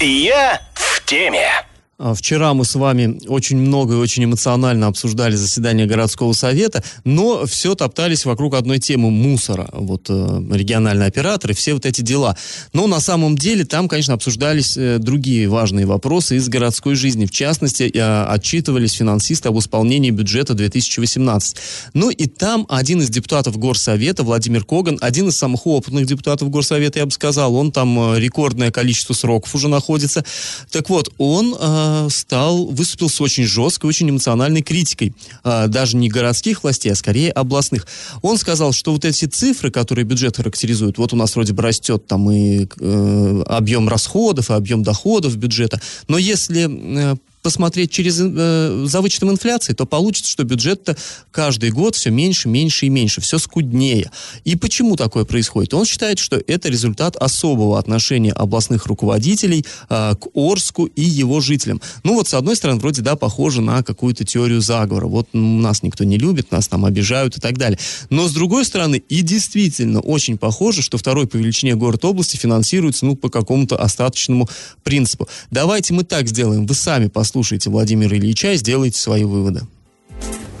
Я 0.00 0.62
в 0.74 1.04
теме. 1.04 1.73
А, 1.96 2.12
вчера 2.14 2.54
мы 2.54 2.64
с 2.64 2.74
вами 2.74 3.20
очень 3.28 3.56
много 3.56 3.94
и 3.94 3.96
очень 3.96 4.24
эмоционально 4.24 4.88
обсуждали 4.88 5.36
заседание 5.36 5.86
городского 5.86 6.32
совета, 6.32 6.82
но 7.04 7.46
все 7.46 7.76
топтались 7.76 8.24
вокруг 8.24 8.54
одной 8.54 8.80
темы 8.80 9.10
мусора. 9.10 9.68
Вот 9.72 10.06
э, 10.08 10.42
региональные 10.50 11.06
операторы, 11.06 11.54
все 11.54 11.74
вот 11.74 11.86
эти 11.86 12.00
дела. 12.00 12.36
Но 12.72 12.88
на 12.88 12.98
самом 12.98 13.38
деле 13.38 13.64
там, 13.64 13.88
конечно, 13.88 14.14
обсуждались 14.14 14.76
э, 14.76 14.98
другие 14.98 15.48
важные 15.48 15.86
вопросы 15.86 16.36
из 16.36 16.48
городской 16.48 16.96
жизни. 16.96 17.26
В 17.26 17.30
частности, 17.30 17.84
э, 17.84 18.24
отчитывались 18.24 18.92
финансисты 18.92 19.48
об 19.48 19.58
исполнении 19.58 20.10
бюджета 20.10 20.54
2018. 20.54 21.56
Ну 21.94 22.10
и 22.10 22.26
там 22.26 22.66
один 22.68 23.02
из 23.02 23.08
депутатов 23.08 23.56
горсовета, 23.56 24.24
Владимир 24.24 24.64
Коган, 24.64 24.98
один 25.00 25.28
из 25.28 25.38
самых 25.38 25.64
опытных 25.66 26.06
депутатов 26.06 26.50
горсовета, 26.50 26.98
я 26.98 27.06
бы 27.06 27.12
сказал, 27.12 27.54
он 27.54 27.70
там 27.70 28.16
рекордное 28.16 28.72
количество 28.72 29.14
сроков 29.14 29.54
уже 29.54 29.68
находится. 29.68 30.24
Так 30.72 30.90
вот, 30.90 31.12
он... 31.18 31.54
Э, 31.84 32.08
стал, 32.10 32.66
выступил 32.66 33.08
с 33.08 33.20
очень 33.20 33.44
жесткой, 33.44 33.88
очень 33.88 34.08
эмоциональной 34.08 34.62
критикой. 34.62 35.14
А, 35.42 35.66
даже 35.66 35.96
не 35.96 36.08
городских 36.08 36.62
властей, 36.62 36.92
а 36.92 36.94
скорее 36.94 37.30
областных. 37.30 37.86
Он 38.22 38.38
сказал, 38.38 38.72
что 38.72 38.92
вот 38.92 39.04
эти 39.04 39.26
цифры, 39.26 39.70
которые 39.70 40.04
бюджет 40.04 40.36
характеризуют, 40.36 40.98
вот 40.98 41.12
у 41.12 41.16
нас 41.16 41.34
вроде 41.34 41.52
бы 41.52 41.62
растет 41.62 42.06
там 42.06 42.30
и 42.30 42.66
э, 42.80 43.42
объем 43.46 43.88
расходов, 43.88 44.50
и 44.50 44.54
объем 44.54 44.82
доходов 44.82 45.36
бюджета, 45.36 45.80
но 46.08 46.16
если 46.16 47.12
э, 47.12 47.16
посмотреть 47.44 47.90
через, 47.90 48.18
э, 48.18 48.86
за 48.86 49.02
вычетом 49.02 49.30
инфляции, 49.30 49.74
то 49.74 49.84
получится, 49.84 50.30
что 50.32 50.44
бюджет-то 50.44 50.96
каждый 51.30 51.70
год 51.70 51.94
все 51.94 52.10
меньше, 52.10 52.48
меньше 52.48 52.86
и 52.86 52.88
меньше, 52.88 53.20
все 53.20 53.38
скуднее. 53.38 54.10
И 54.44 54.56
почему 54.56 54.96
такое 54.96 55.26
происходит? 55.26 55.74
Он 55.74 55.84
считает, 55.84 56.18
что 56.18 56.42
это 56.46 56.70
результат 56.70 57.16
особого 57.16 57.78
отношения 57.78 58.32
областных 58.32 58.86
руководителей 58.86 59.66
э, 59.90 60.14
к 60.18 60.26
Орску 60.34 60.86
и 60.86 61.02
его 61.02 61.40
жителям. 61.42 61.82
Ну 62.02 62.14
вот, 62.14 62.28
с 62.28 62.34
одной 62.34 62.56
стороны, 62.56 62.80
вроде, 62.80 63.02
да, 63.02 63.14
похоже 63.14 63.60
на 63.60 63.82
какую-то 63.82 64.24
теорию 64.24 64.62
заговора. 64.62 65.06
Вот 65.06 65.28
нас 65.34 65.82
никто 65.82 66.04
не 66.04 66.16
любит, 66.16 66.50
нас 66.50 66.66
там 66.66 66.86
обижают 66.86 67.36
и 67.36 67.40
так 67.42 67.58
далее. 67.58 67.78
Но, 68.08 68.26
с 68.26 68.32
другой 68.32 68.64
стороны, 68.64 68.96
и 68.96 69.20
действительно 69.20 70.00
очень 70.00 70.38
похоже, 70.38 70.80
что 70.80 70.96
второй 70.96 71.26
по 71.26 71.36
величине 71.36 71.74
город 71.74 72.06
области 72.06 72.38
финансируется, 72.38 73.04
ну, 73.04 73.16
по 73.16 73.28
какому-то 73.28 73.76
остаточному 73.76 74.48
принципу. 74.82 75.28
Давайте 75.50 75.92
мы 75.92 76.04
так 76.04 76.26
сделаем. 76.26 76.64
Вы 76.64 76.74
сами 76.74 77.08
послушайте 77.08 77.33
послушайте 77.34 77.68
Владимира 77.68 78.16
Ильича 78.16 78.52
и 78.52 78.56
сделайте 78.56 79.00
свои 79.00 79.24
выводы. 79.24 79.62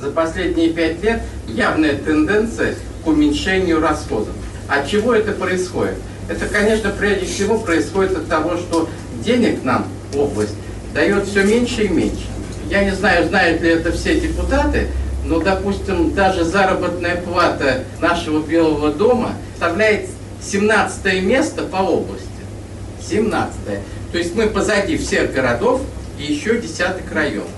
За 0.00 0.10
последние 0.10 0.70
пять 0.70 1.00
лет 1.04 1.22
явная 1.46 1.94
тенденция 1.94 2.74
к 3.04 3.06
уменьшению 3.06 3.80
расходов. 3.80 4.34
От 4.66 4.88
чего 4.88 5.14
это 5.14 5.30
происходит? 5.30 5.94
Это, 6.28 6.46
конечно, 6.46 6.90
прежде 6.90 7.26
всего 7.26 7.58
происходит 7.58 8.16
от 8.16 8.28
того, 8.28 8.56
что 8.56 8.88
денег 9.24 9.62
нам 9.62 9.86
область 10.16 10.56
дает 10.92 11.28
все 11.28 11.44
меньше 11.44 11.84
и 11.84 11.88
меньше. 11.88 12.26
Я 12.68 12.82
не 12.82 12.90
знаю, 12.90 13.28
знают 13.28 13.62
ли 13.62 13.68
это 13.68 13.92
все 13.92 14.18
депутаты, 14.18 14.88
но, 15.24 15.38
допустим, 15.38 16.12
даже 16.12 16.42
заработная 16.42 17.22
плата 17.22 17.84
нашего 18.00 18.44
Белого 18.44 18.90
дома 18.92 19.34
составляет 19.52 20.08
17 20.42 21.22
место 21.22 21.62
по 21.62 21.76
области. 21.76 22.26
17 23.08 23.54
-е. 23.68 23.78
То 24.10 24.18
есть 24.18 24.34
мы 24.34 24.48
позади 24.48 24.96
всех 24.96 25.32
городов, 25.32 25.80
и 26.18 26.32
еще 26.32 26.58
десяток 26.60 27.10
районов. 27.12 27.48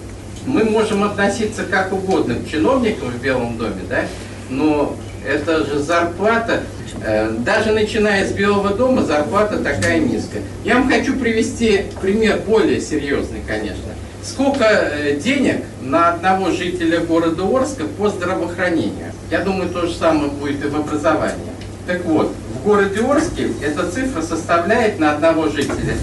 Мы 0.47 0.65
можем 0.65 1.03
относиться 1.03 1.65
как 1.65 1.93
угодно 1.93 2.37
к 2.37 2.49
чиновникам 2.49 3.11
в 3.11 3.21
Белом 3.21 3.59
доме, 3.59 3.83
да, 3.89 4.05
но 4.49 4.97
это 5.27 5.67
же 5.67 5.81
зарплата, 5.81 6.63
э, 7.03 7.31
даже 7.39 7.73
начиная 7.73 8.27
с 8.27 8.33
Белого 8.33 8.71
дома, 8.71 9.03
зарплата 9.03 9.59
такая 9.59 9.99
низкая. 9.99 10.43
Я 10.65 10.75
вам 10.75 10.89
хочу 10.89 11.17
привести 11.17 11.87
пример 12.01 12.41
более 12.47 12.81
серьезный, 12.81 13.41
конечно. 13.47 13.93
Сколько 14.23 14.65
э, 14.65 15.17
денег 15.17 15.65
на 15.81 16.11
одного 16.11 16.51
жителя 16.51 17.01
города 17.01 17.43
Орска 17.45 17.85
по 17.99 18.09
здравоохранению? 18.09 19.13
Я 19.31 19.41
думаю, 19.41 19.71
то 19.71 19.87
же 19.87 19.95
самое 19.95 20.31
будет 20.31 20.65
и 20.65 20.69
в 20.69 20.77
образовании. 20.77 21.53
Так 21.87 22.05
вот, 22.05 22.33
в 22.55 22.65
городе 22.65 23.01
Орске 23.01 23.49
эта 23.63 23.89
цифра 23.91 24.23
составляет 24.23 24.99
на 24.99 25.13
одного 25.13 25.49
жителя 25.49 25.95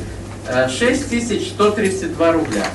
6132 0.69 2.31
рубля. 2.31 2.65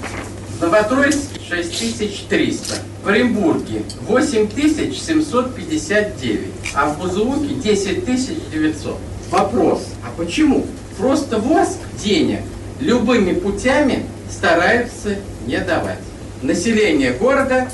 В 0.58 0.62
Новотроицке 0.62 1.38
6300. 1.48 2.74
В 3.04 3.08
Оренбурге 3.08 3.82
8759. 4.06 6.40
А 6.74 6.88
в 6.88 6.98
Бузулуке 6.98 7.54
10900. 7.54 8.96
Вопрос, 9.30 9.86
а 10.04 10.10
почему? 10.16 10.66
Просто 10.98 11.38
ВОЗ 11.38 11.78
денег 12.02 12.40
любыми 12.80 13.32
путями 13.32 14.04
стараются 14.30 15.16
не 15.46 15.58
давать. 15.58 15.98
Население 16.42 17.12
города 17.12 17.68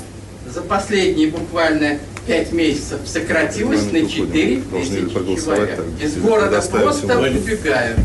за 0.47 0.61
последние 0.61 1.29
буквально 1.29 1.97
5 2.27 2.53
месяцев 2.53 2.99
сократилось 3.05 3.91
на 3.91 4.07
4 4.07 4.61
тысячи 4.61 5.09
человек. 5.43 5.81
Из 6.01 6.15
города 6.17 6.61
просто 6.61 7.19
убегают. 7.19 7.99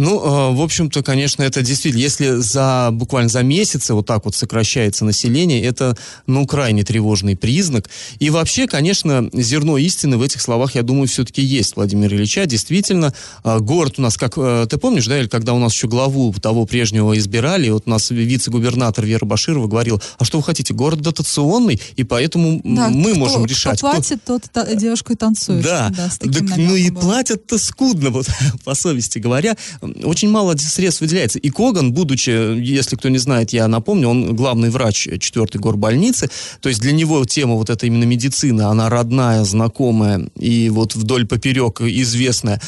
Ну, 0.00 0.18
э, 0.18 0.54
в 0.54 0.62
общем-то, 0.62 1.02
конечно, 1.02 1.42
это 1.42 1.60
действительно, 1.60 2.00
если 2.00 2.40
за 2.40 2.88
буквально 2.90 3.28
за 3.28 3.42
месяцы 3.42 3.92
вот 3.92 4.06
так 4.06 4.24
вот 4.24 4.34
сокращается 4.34 5.04
население, 5.04 5.62
это, 5.62 5.94
ну, 6.26 6.46
крайне 6.46 6.84
тревожный 6.84 7.36
признак. 7.36 7.90
И 8.18 8.30
вообще, 8.30 8.66
конечно, 8.66 9.28
зерно 9.34 9.76
истины 9.76 10.16
в 10.16 10.22
этих 10.22 10.40
словах, 10.40 10.74
я 10.74 10.82
думаю, 10.82 11.06
все-таки 11.06 11.42
есть 11.42 11.76
Владимир 11.76 12.14
Ильича. 12.14 12.46
Действительно, 12.46 13.12
э, 13.44 13.58
город 13.58 13.98
у 13.98 14.02
нас, 14.02 14.16
как 14.16 14.38
э, 14.38 14.66
ты 14.70 14.78
помнишь, 14.78 15.06
да, 15.06 15.18
или 15.18 15.28
когда 15.28 15.52
у 15.52 15.58
нас 15.58 15.74
еще 15.74 15.86
главу 15.86 16.32
того 16.32 16.64
прежнего 16.64 17.18
избирали, 17.18 17.68
вот 17.68 17.82
у 17.84 17.90
нас 17.90 18.10
вице-губернатор 18.10 19.04
Вера 19.04 19.26
Баширова 19.26 19.66
говорил, 19.66 20.00
а 20.18 20.24
что 20.24 20.38
вы 20.38 20.44
хотите, 20.44 20.72
город 20.72 21.02
дотационный, 21.02 21.78
и 21.96 22.04
поэтому 22.04 22.62
да, 22.64 22.88
мы 22.88 23.10
кто, 23.10 23.18
можем 23.18 23.44
решать. 23.44 23.76
Кто 23.76 23.90
платит, 23.90 24.20
кто... 24.24 24.38
тот 24.38 24.50
та, 24.50 24.74
девушку 24.74 25.12
и 25.12 25.16
танцует. 25.16 25.62
Да, 25.62 25.92
да 25.94 26.08
так, 26.18 26.56
ну 26.56 26.74
и 26.74 26.90
платят-то 26.90 27.58
скудно, 27.58 28.08
вот 28.08 28.26
по 28.64 28.74
совести 28.74 29.18
говоря. 29.18 29.58
Очень 30.04 30.30
мало 30.30 30.56
средств 30.56 31.00
выделяется. 31.00 31.38
И 31.38 31.50
Коган, 31.50 31.92
будучи, 31.92 32.30
если 32.30 32.96
кто 32.96 33.08
не 33.08 33.18
знает, 33.18 33.52
я 33.52 33.68
напомню, 33.68 34.08
он 34.08 34.36
главный 34.36 34.70
врач 34.70 35.08
4-й 35.08 35.58
горбольницы, 35.58 36.30
то 36.60 36.68
есть 36.68 36.80
для 36.80 36.92
него 36.92 37.24
тема 37.24 37.54
вот 37.54 37.70
эта 37.70 37.86
именно 37.86 38.04
медицина, 38.04 38.68
она 38.68 38.88
родная, 38.88 39.44
знакомая 39.44 40.28
и 40.38 40.68
вот 40.70 40.94
вдоль 40.94 41.26
поперек 41.26 41.80
известная. 41.80 42.60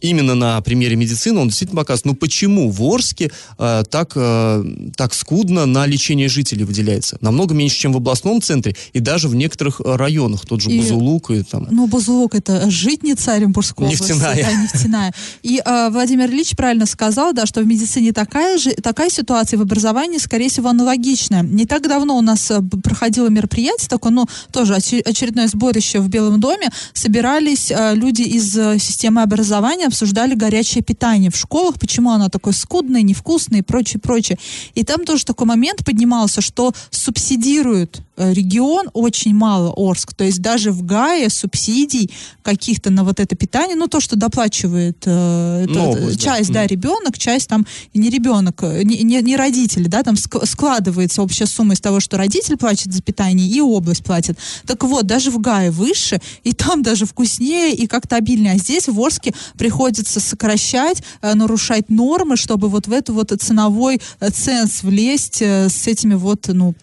Именно 0.00 0.34
на 0.34 0.60
примере 0.60 0.96
медицины 0.96 1.40
он 1.40 1.48
действительно 1.48 1.80
показывает, 1.80 2.06
ну 2.06 2.14
почему 2.14 2.70
в 2.70 2.82
Орске 2.82 3.30
э, 3.58 3.82
так, 3.90 4.12
э, 4.14 4.64
так 4.96 5.14
скудно 5.14 5.66
на 5.66 5.86
лечение 5.86 6.28
жителей 6.28 6.64
выделяется? 6.64 7.18
Намного 7.20 7.54
меньше, 7.54 7.76
чем 7.76 7.92
в 7.92 7.96
областном 7.96 8.42
центре 8.42 8.76
и 8.92 9.00
даже 9.00 9.28
в 9.28 9.34
некоторых 9.34 9.80
районах, 9.84 10.46
тот 10.46 10.60
же 10.60 10.70
и, 10.70 10.78
Бузулук 10.78 11.30
и 11.30 11.42
там. 11.42 11.68
Ну, 11.70 11.86
Бузулук 11.86 12.34
это 12.34 12.70
житница 12.70 13.34
Оренбургской 13.34 13.88
нефтяная. 13.88 14.32
области. 14.32 14.42
Да, 14.42 14.62
нефтяная. 14.62 15.14
И 15.42 15.62
э, 15.64 15.90
Владимир 15.90 16.30
Ильич 16.30 16.49
правильно 16.56 16.86
сказал, 16.86 17.32
да, 17.32 17.46
что 17.46 17.60
в 17.60 17.66
медицине 17.66 18.12
такая 18.12 18.58
же, 18.58 18.72
такая 18.72 19.10
ситуация 19.10 19.58
в 19.58 19.62
образовании, 19.62 20.18
скорее 20.18 20.48
всего, 20.48 20.68
аналогичная. 20.68 21.42
Не 21.42 21.66
так 21.66 21.82
давно 21.82 22.16
у 22.16 22.20
нас 22.20 22.50
э, 22.50 22.60
проходило 22.82 23.28
мероприятие 23.28 23.88
такое, 23.88 24.12
ну, 24.12 24.26
тоже 24.52 24.74
очередное 24.74 25.48
сборище 25.48 26.00
в 26.00 26.08
Белом 26.08 26.40
доме. 26.40 26.70
Собирались 26.92 27.70
э, 27.70 27.94
люди 27.94 28.22
из 28.22 28.56
э, 28.56 28.78
системы 28.78 29.22
образования, 29.22 29.86
обсуждали 29.86 30.34
горячее 30.34 30.82
питание 30.82 31.30
в 31.30 31.36
школах, 31.36 31.78
почему 31.78 32.10
оно 32.10 32.28
такое 32.28 32.54
скудное, 32.54 33.02
невкусное 33.02 33.60
и 33.60 33.62
прочее, 33.62 34.00
прочее. 34.00 34.38
И 34.74 34.84
там 34.84 35.04
тоже 35.04 35.24
такой 35.24 35.46
момент 35.46 35.84
поднимался, 35.84 36.40
что 36.40 36.72
субсидируют 36.90 38.02
регион 38.32 38.90
очень 38.92 39.34
мало 39.34 39.72
Орск. 39.76 40.14
То 40.14 40.24
есть 40.24 40.40
даже 40.40 40.72
в 40.72 40.84
Гае 40.84 41.30
субсидий 41.30 42.10
каких-то 42.42 42.90
на 42.90 43.04
вот 43.04 43.20
это 43.20 43.36
питание, 43.36 43.76
ну 43.76 43.86
то, 43.86 44.00
что 44.00 44.16
доплачивает 44.16 45.02
э, 45.06 45.66
ну, 45.68 45.94
это, 45.94 46.18
часть, 46.18 46.48
да, 46.48 46.60
да, 46.60 46.66
ребенок, 46.66 47.18
часть 47.18 47.48
там 47.48 47.66
не 47.94 48.10
ребенок, 48.10 48.62
э, 48.62 48.82
не, 48.82 49.02
не, 49.02 49.20
не 49.22 49.36
родители, 49.36 49.88
да, 49.88 50.02
там 50.02 50.16
складывается 50.16 51.22
общая 51.22 51.46
сумма 51.46 51.74
из 51.74 51.80
того, 51.80 52.00
что 52.00 52.16
родитель 52.16 52.56
платит 52.56 52.92
за 52.92 53.02
питание 53.02 53.48
и 53.48 53.60
область 53.60 54.04
платит. 54.04 54.38
Так 54.66 54.84
вот, 54.84 55.06
даже 55.06 55.30
в 55.30 55.38
Гае 55.38 55.70
выше, 55.70 56.20
и 56.44 56.52
там 56.52 56.82
даже 56.82 57.06
вкуснее 57.06 57.74
и 57.74 57.86
как-то 57.86 58.16
обильнее. 58.16 58.54
А 58.54 58.58
здесь 58.58 58.88
в 58.88 59.00
Орске 59.00 59.32
приходится 59.56 60.20
сокращать, 60.20 61.02
э, 61.22 61.34
нарушать 61.34 61.88
нормы, 61.88 62.36
чтобы 62.36 62.68
вот 62.68 62.86
в 62.86 62.92
эту 62.92 63.14
вот 63.14 63.32
ценовой 63.40 64.00
э, 64.20 64.30
ценз 64.30 64.82
влезть 64.82 65.42
э, 65.42 65.68
с 65.68 65.86
этими 65.86 66.14
вот, 66.14 66.48
ну, 66.48 66.74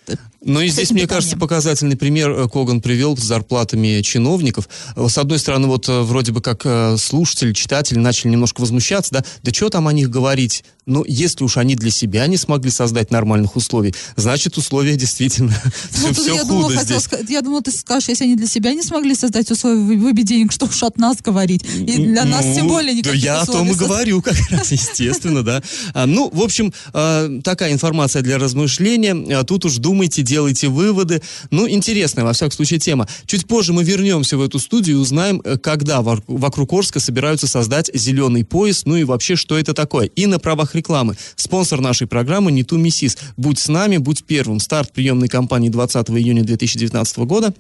ну 0.41 0.62
и 0.62 0.67
здесь, 0.67 0.91
мне 0.91 1.08
кажется, 1.08 1.38
показательный 1.38 1.98
пример 1.98 2.29
э, 2.32 2.48
Коган 2.48 2.82
привел 2.82 3.17
с 3.17 3.22
зарплатами 3.22 4.01
чиновников. 4.01 4.70
Э, 4.96 5.08
с 5.08 5.17
одной 5.17 5.39
стороны, 5.39 5.67
вот 5.67 5.89
э, 5.89 6.01
вроде 6.01 6.32
бы 6.32 6.41
как 6.41 6.65
слушатели, 7.00 7.53
читатели 7.53 7.98
начали 7.98 8.29
немножко 8.29 8.62
возмущаться, 8.62 9.13
да, 9.13 9.25
да 9.41 9.51
что 9.51 9.70
там 9.70 9.88
о 9.88 9.94
них 9.94 10.10
говорить? 10.10 10.63
Ну, 10.88 11.03
если 11.06 11.44
уж 11.44 11.58
они 11.58 11.75
для 11.75 11.91
себя 11.91 12.25
не 12.27 12.38
смогли 12.38 12.72
создать 12.72 13.12
нормальных 13.12 13.58
условий, 13.58 13.94
значит, 14.15 14.58
условия 14.58 14.96
действительно 14.96 15.53
все, 15.91 16.13
все 16.13 16.36
я 16.36 16.41
худо 16.41 16.53
думала, 16.53 16.75
здесь. 16.82 17.08
Хотел, 17.08 17.25
я 17.27 17.41
думала, 17.41 17.62
ты 17.62 17.72
скажешь, 17.72 18.08
если 18.08 18.24
они 18.24 18.38
для 18.38 18.48
себя 18.48 18.74
не 18.74 18.82
смогли 18.82 19.13
создать 19.13 19.51
условия, 19.51 19.82
выбить 19.82 20.27
денег, 20.27 20.53
что 20.53 20.65
уж 20.65 20.82
от 20.84 20.98
нас 20.98 21.17
говорить. 21.22 21.63
И 21.75 21.98
для 21.98 22.24
ну, 22.24 22.32
нас 22.32 22.46
тем 22.56 22.70
более 22.70 22.94
никаких 22.94 23.22
я 23.22 23.41
о 23.41 23.46
том 23.46 23.70
и 23.70 23.74
говорю, 23.74 24.22
как 24.22 24.38
раз, 24.50 24.72
естественно, 24.72 25.44
да. 25.44 25.62
А, 25.94 26.06
ну, 26.06 26.29
в 26.32 26.41
общем, 26.41 26.74
а, 26.94 27.41
такая 27.44 27.74
информация 27.74 28.22
для 28.22 28.38
размышления. 28.38 29.38
А 29.38 29.44
тут 29.44 29.65
уж 29.65 29.77
думайте, 29.79 30.22
делайте 30.22 30.70
выводы. 30.70 31.22
Ну, 31.51 31.67
интересная, 31.67 32.24
во 32.24 32.32
всяком 32.32 32.53
случае, 32.53 32.79
тема. 32.79 33.10
Чуть 33.25 33.46
позже 33.46 33.74
мы 33.74 33.84
вернемся 33.84 34.38
в 34.38 34.41
эту 34.41 34.58
студию 34.58 34.98
и 34.98 35.00
узнаем, 35.00 35.41
э, 35.44 35.58
когда 35.58 36.01
вокруг 36.01 36.72
Орска 36.72 37.01
собираются 37.01 37.46
создать 37.46 37.91
зеленый 37.94 38.46
пояс, 38.46 38.86
ну 38.86 38.96
и 38.96 39.03
вообще, 39.03 39.36
что 39.36 39.58
это 39.58 39.74
такое. 39.74 40.06
И 40.06 40.27
на 40.27 40.39
правах 40.39 40.76
рекламы. 40.77 41.15
Спонсор 41.36 41.81
нашей 41.81 42.07
программы 42.07 42.51
Ниту 42.51 42.77
Миссис. 42.77 43.17
Будь 43.36 43.60
с 43.60 43.67
нами, 43.67 43.98
будь 43.98 44.24
первым. 44.24 44.60
Старт 44.60 44.93
приемной 44.93 45.27
кампании 45.27 45.69
20 45.69 46.10
июня 46.12 46.43
2019 46.43 47.17
года. 47.19 47.53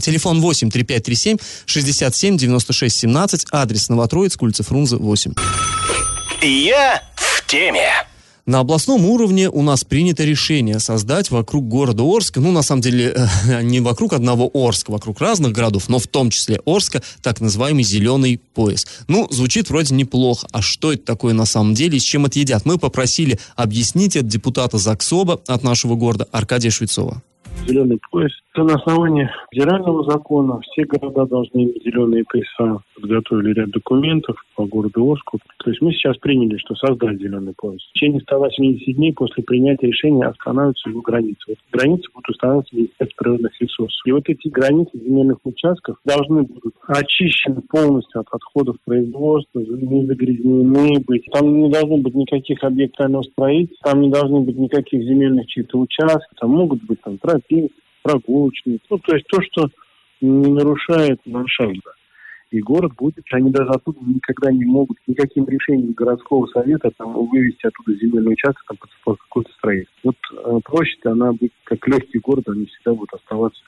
Телефон 0.00 0.40
8 0.40 0.70
3537 0.70 1.36
67 1.66 2.36
96 2.38 2.96
17. 2.96 3.46
Адрес 3.50 3.88
Новотроиц, 3.88 4.36
улица 4.40 4.62
Фрунзе 4.62 4.96
8. 4.96 5.34
Я 6.40 7.02
в 7.14 7.46
теме. 7.46 7.90
На 8.44 8.58
областном 8.58 9.04
уровне 9.04 9.48
у 9.48 9.62
нас 9.62 9.84
принято 9.84 10.24
решение 10.24 10.80
создать 10.80 11.30
вокруг 11.30 11.68
города 11.68 12.02
Орска, 12.02 12.40
ну, 12.40 12.50
на 12.50 12.62
самом 12.62 12.82
деле, 12.82 13.14
э, 13.46 13.62
не 13.62 13.78
вокруг 13.78 14.14
одного 14.14 14.50
Орска, 14.52 14.90
вокруг 14.90 15.20
разных 15.20 15.52
городов, 15.52 15.88
но 15.88 16.00
в 16.00 16.08
том 16.08 16.30
числе 16.30 16.60
Орска, 16.66 17.02
так 17.22 17.40
называемый 17.40 17.84
зеленый 17.84 18.40
пояс. 18.54 18.86
Ну, 19.06 19.28
звучит 19.30 19.70
вроде 19.70 19.94
неплохо. 19.94 20.48
А 20.50 20.60
что 20.60 20.92
это 20.92 21.04
такое 21.04 21.34
на 21.34 21.46
самом 21.46 21.74
деле 21.74 21.98
и 21.98 22.00
с 22.00 22.04
чем 22.04 22.26
это 22.26 22.40
едят? 22.40 22.64
Мы 22.64 22.78
попросили 22.78 23.38
объяснить 23.54 24.16
от 24.16 24.26
депутата 24.26 24.76
ЗАГСОБа 24.76 25.42
от 25.46 25.62
нашего 25.62 25.94
города 25.94 26.26
Аркадия 26.32 26.72
Швецова 26.72 27.22
зеленый 27.66 27.98
пояс. 28.10 28.32
Это 28.54 28.64
на 28.64 28.74
основании 28.74 29.30
федерального 29.50 30.04
закона. 30.04 30.60
Все 30.60 30.84
города 30.84 31.26
должны 31.26 31.64
иметь 31.64 31.82
зеленые 31.84 32.24
пояса. 32.24 32.82
Подготовили 32.94 33.54
ряд 33.54 33.70
документов 33.70 34.36
по 34.54 34.66
городу 34.66 35.10
Орску. 35.10 35.38
То 35.58 35.70
есть 35.70 35.80
мы 35.80 35.92
сейчас 35.92 36.16
приняли, 36.18 36.56
что 36.58 36.74
создать 36.74 37.18
зеленый 37.18 37.54
пояс. 37.56 37.80
В 37.82 37.92
течение 37.94 38.20
180 38.20 38.96
дней 38.96 39.12
после 39.12 39.42
принятия 39.42 39.86
решения 39.86 40.26
останавливаются 40.26 40.90
его 40.90 41.00
границы. 41.00 41.38
Вот 41.48 41.58
границы 41.72 42.08
будут 42.12 42.28
устанавливаться 42.30 42.76
Министерство 42.76 43.16
природных 43.24 43.60
ресурсов. 43.60 44.00
И 44.06 44.12
вот 44.12 44.28
эти 44.28 44.48
границы 44.48 44.90
земельных 44.94 45.38
участков 45.44 45.96
должны 46.04 46.42
будут 46.42 46.74
очищены 46.86 47.62
полностью 47.62 48.20
от 48.20 48.28
отходов 48.30 48.76
производства, 48.84 49.60
не 49.60 50.06
загрязнены 50.06 51.00
быть. 51.00 51.24
Там 51.32 51.62
не 51.62 51.70
должно 51.70 51.96
быть 51.98 52.14
никаких 52.14 52.62
объектов 52.64 52.92
строительства, 53.24 53.92
там 53.92 54.02
не 54.02 54.10
должны 54.10 54.40
быть 54.40 54.56
никаких 54.56 55.02
земельных 55.02 55.46
чьих-то 55.46 55.78
участков. 55.78 56.38
Там 56.38 56.50
могут 56.50 56.82
быть 56.84 57.00
там 57.02 57.18
тропинки, 57.42 57.74
прогулочные. 58.02 58.78
Ну, 58.90 58.98
то 58.98 59.14
есть 59.14 59.26
то, 59.28 59.40
что 59.42 59.68
не 60.20 60.52
нарушает 60.52 61.20
ландшафта. 61.26 61.92
И 62.50 62.60
город 62.60 62.92
будет, 62.98 63.24
они 63.30 63.50
даже 63.50 63.70
оттуда 63.70 63.98
никогда 64.04 64.52
не 64.52 64.66
могут 64.66 64.98
никаким 65.06 65.48
решением 65.48 65.92
городского 65.92 66.46
совета 66.48 66.90
там, 66.98 67.14
вывести 67.14 67.66
оттуда 67.66 67.98
земельный 67.98 68.34
участок 68.34 68.62
там, 68.68 68.76
под 69.04 69.18
какое-то 69.20 69.50
строительство. 69.52 69.94
Вот 70.04 70.16
э, 70.32 70.60
площадь, 70.62 71.06
она 71.06 71.32
будет 71.32 71.52
как 71.64 71.86
легкий 71.88 72.18
город, 72.18 72.48
они 72.48 72.66
всегда 72.66 72.92
будут 72.92 73.14
оставаться 73.14 73.58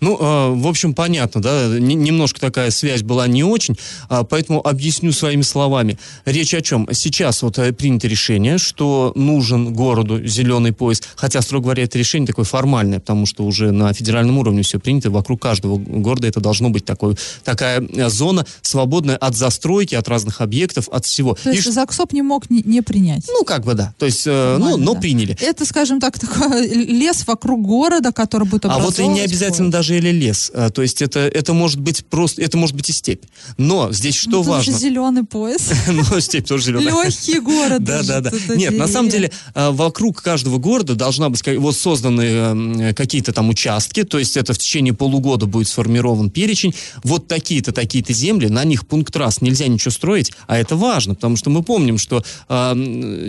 ну, 0.00 0.16
э, 0.18 0.54
в 0.54 0.66
общем, 0.66 0.94
понятно, 0.94 1.40
да, 1.40 1.68
немножко 1.78 2.40
такая 2.40 2.70
связь 2.70 3.02
была 3.02 3.26
не 3.26 3.44
очень, 3.44 3.76
э, 4.10 4.24
поэтому 4.28 4.66
объясню 4.66 5.12
своими 5.12 5.42
словами. 5.42 5.98
Речь 6.24 6.54
о 6.54 6.60
чем? 6.60 6.88
Сейчас 6.92 7.42
вот 7.42 7.58
э, 7.58 7.72
принято 7.72 8.08
решение, 8.08 8.58
что 8.58 9.12
нужен 9.14 9.72
городу 9.72 10.24
зеленый 10.24 10.72
пояс, 10.72 11.02
хотя, 11.16 11.40
строго 11.42 11.64
говоря, 11.64 11.84
это 11.84 11.98
решение 11.98 12.26
такое 12.26 12.44
формальное, 12.44 13.00
потому 13.00 13.26
что 13.26 13.44
уже 13.44 13.72
на 13.72 13.92
федеральном 13.92 14.38
уровне 14.38 14.62
все 14.62 14.78
принято, 14.78 15.10
вокруг 15.10 15.40
каждого 15.40 15.76
города 15.78 16.28
это 16.28 16.40
должно 16.40 16.70
быть 16.70 16.84
такой, 16.84 17.16
такая 17.44 17.80
э, 17.80 18.08
зона, 18.08 18.46
свободная 18.62 19.16
от 19.16 19.34
застройки, 19.34 19.94
от 19.94 20.08
разных 20.08 20.40
объектов, 20.40 20.88
от 20.90 21.06
всего. 21.06 21.36
То 21.42 21.50
есть 21.50 21.66
И 21.66 21.70
ЗАГСОП 21.70 22.12
не 22.12 22.22
мог 22.22 22.50
не, 22.50 22.62
не 22.62 22.82
принять? 22.82 23.24
Ну, 23.28 23.44
как 23.44 23.64
бы 23.64 23.74
да, 23.74 23.94
то 23.98 24.06
есть, 24.06 24.26
э, 24.26 24.56
ну, 24.58 24.76
но 24.76 24.94
да. 24.94 25.00
приняли. 25.00 25.36
Это, 25.40 25.64
скажем 25.64 26.00
так, 26.00 26.18
такой 26.18 26.66
лес 26.68 27.26
вокруг 27.26 27.62
города, 27.62 28.12
который 28.12 28.46
будет 28.46 28.66
А 28.66 28.78
вот 28.78 28.98
и 28.98 29.06
не 29.06 29.20
обязательно 29.20 29.65
там 29.66 29.70
даже 29.70 29.96
или 29.96 30.10
лес. 30.10 30.50
А, 30.54 30.70
то 30.70 30.82
есть 30.82 31.02
это, 31.02 31.20
это 31.20 31.52
может 31.52 31.80
быть 31.80 32.04
просто, 32.06 32.42
это 32.42 32.56
может 32.56 32.76
быть 32.76 32.88
и 32.88 32.92
степь. 32.92 33.24
Но 33.58 33.92
здесь 33.92 34.14
что 34.14 34.30
ну, 34.30 34.42
важно? 34.42 34.72
Тоже 34.72 34.84
зеленый 34.84 35.24
пояс. 35.24 35.70
Ну, 35.88 36.20
степь 36.20 36.46
тоже 36.46 36.64
зеленая. 36.64 37.04
Легкий 37.04 37.40
город. 37.40 37.82
Да, 37.82 38.02
да, 38.02 38.20
да. 38.20 38.30
Нет, 38.54 38.76
на 38.76 38.86
самом 38.86 39.08
деле 39.08 39.30
а, 39.54 39.70
вокруг 39.70 40.22
каждого 40.22 40.58
города 40.58 40.94
должна 40.94 41.28
быть 41.28 41.42
вот 41.46 41.76
созданы 41.76 42.94
какие-то 42.94 43.32
там 43.32 43.48
участки, 43.48 44.04
то 44.04 44.18
есть 44.18 44.36
это 44.36 44.52
в 44.52 44.58
течение 44.58 44.92
полугода 44.92 45.46
будет 45.46 45.68
сформирован 45.68 46.30
перечень. 46.30 46.74
Вот 47.02 47.28
такие-то, 47.28 47.72
такие-то 47.72 48.12
земли, 48.12 48.48
на 48.48 48.64
них 48.64 48.86
пункт 48.86 49.16
раз 49.16 49.40
нельзя 49.40 49.66
ничего 49.68 49.90
строить, 49.90 50.32
а 50.46 50.58
это 50.58 50.76
важно, 50.76 51.14
потому 51.14 51.36
что 51.36 51.50
мы 51.50 51.62
помним, 51.62 51.98
что 51.98 52.22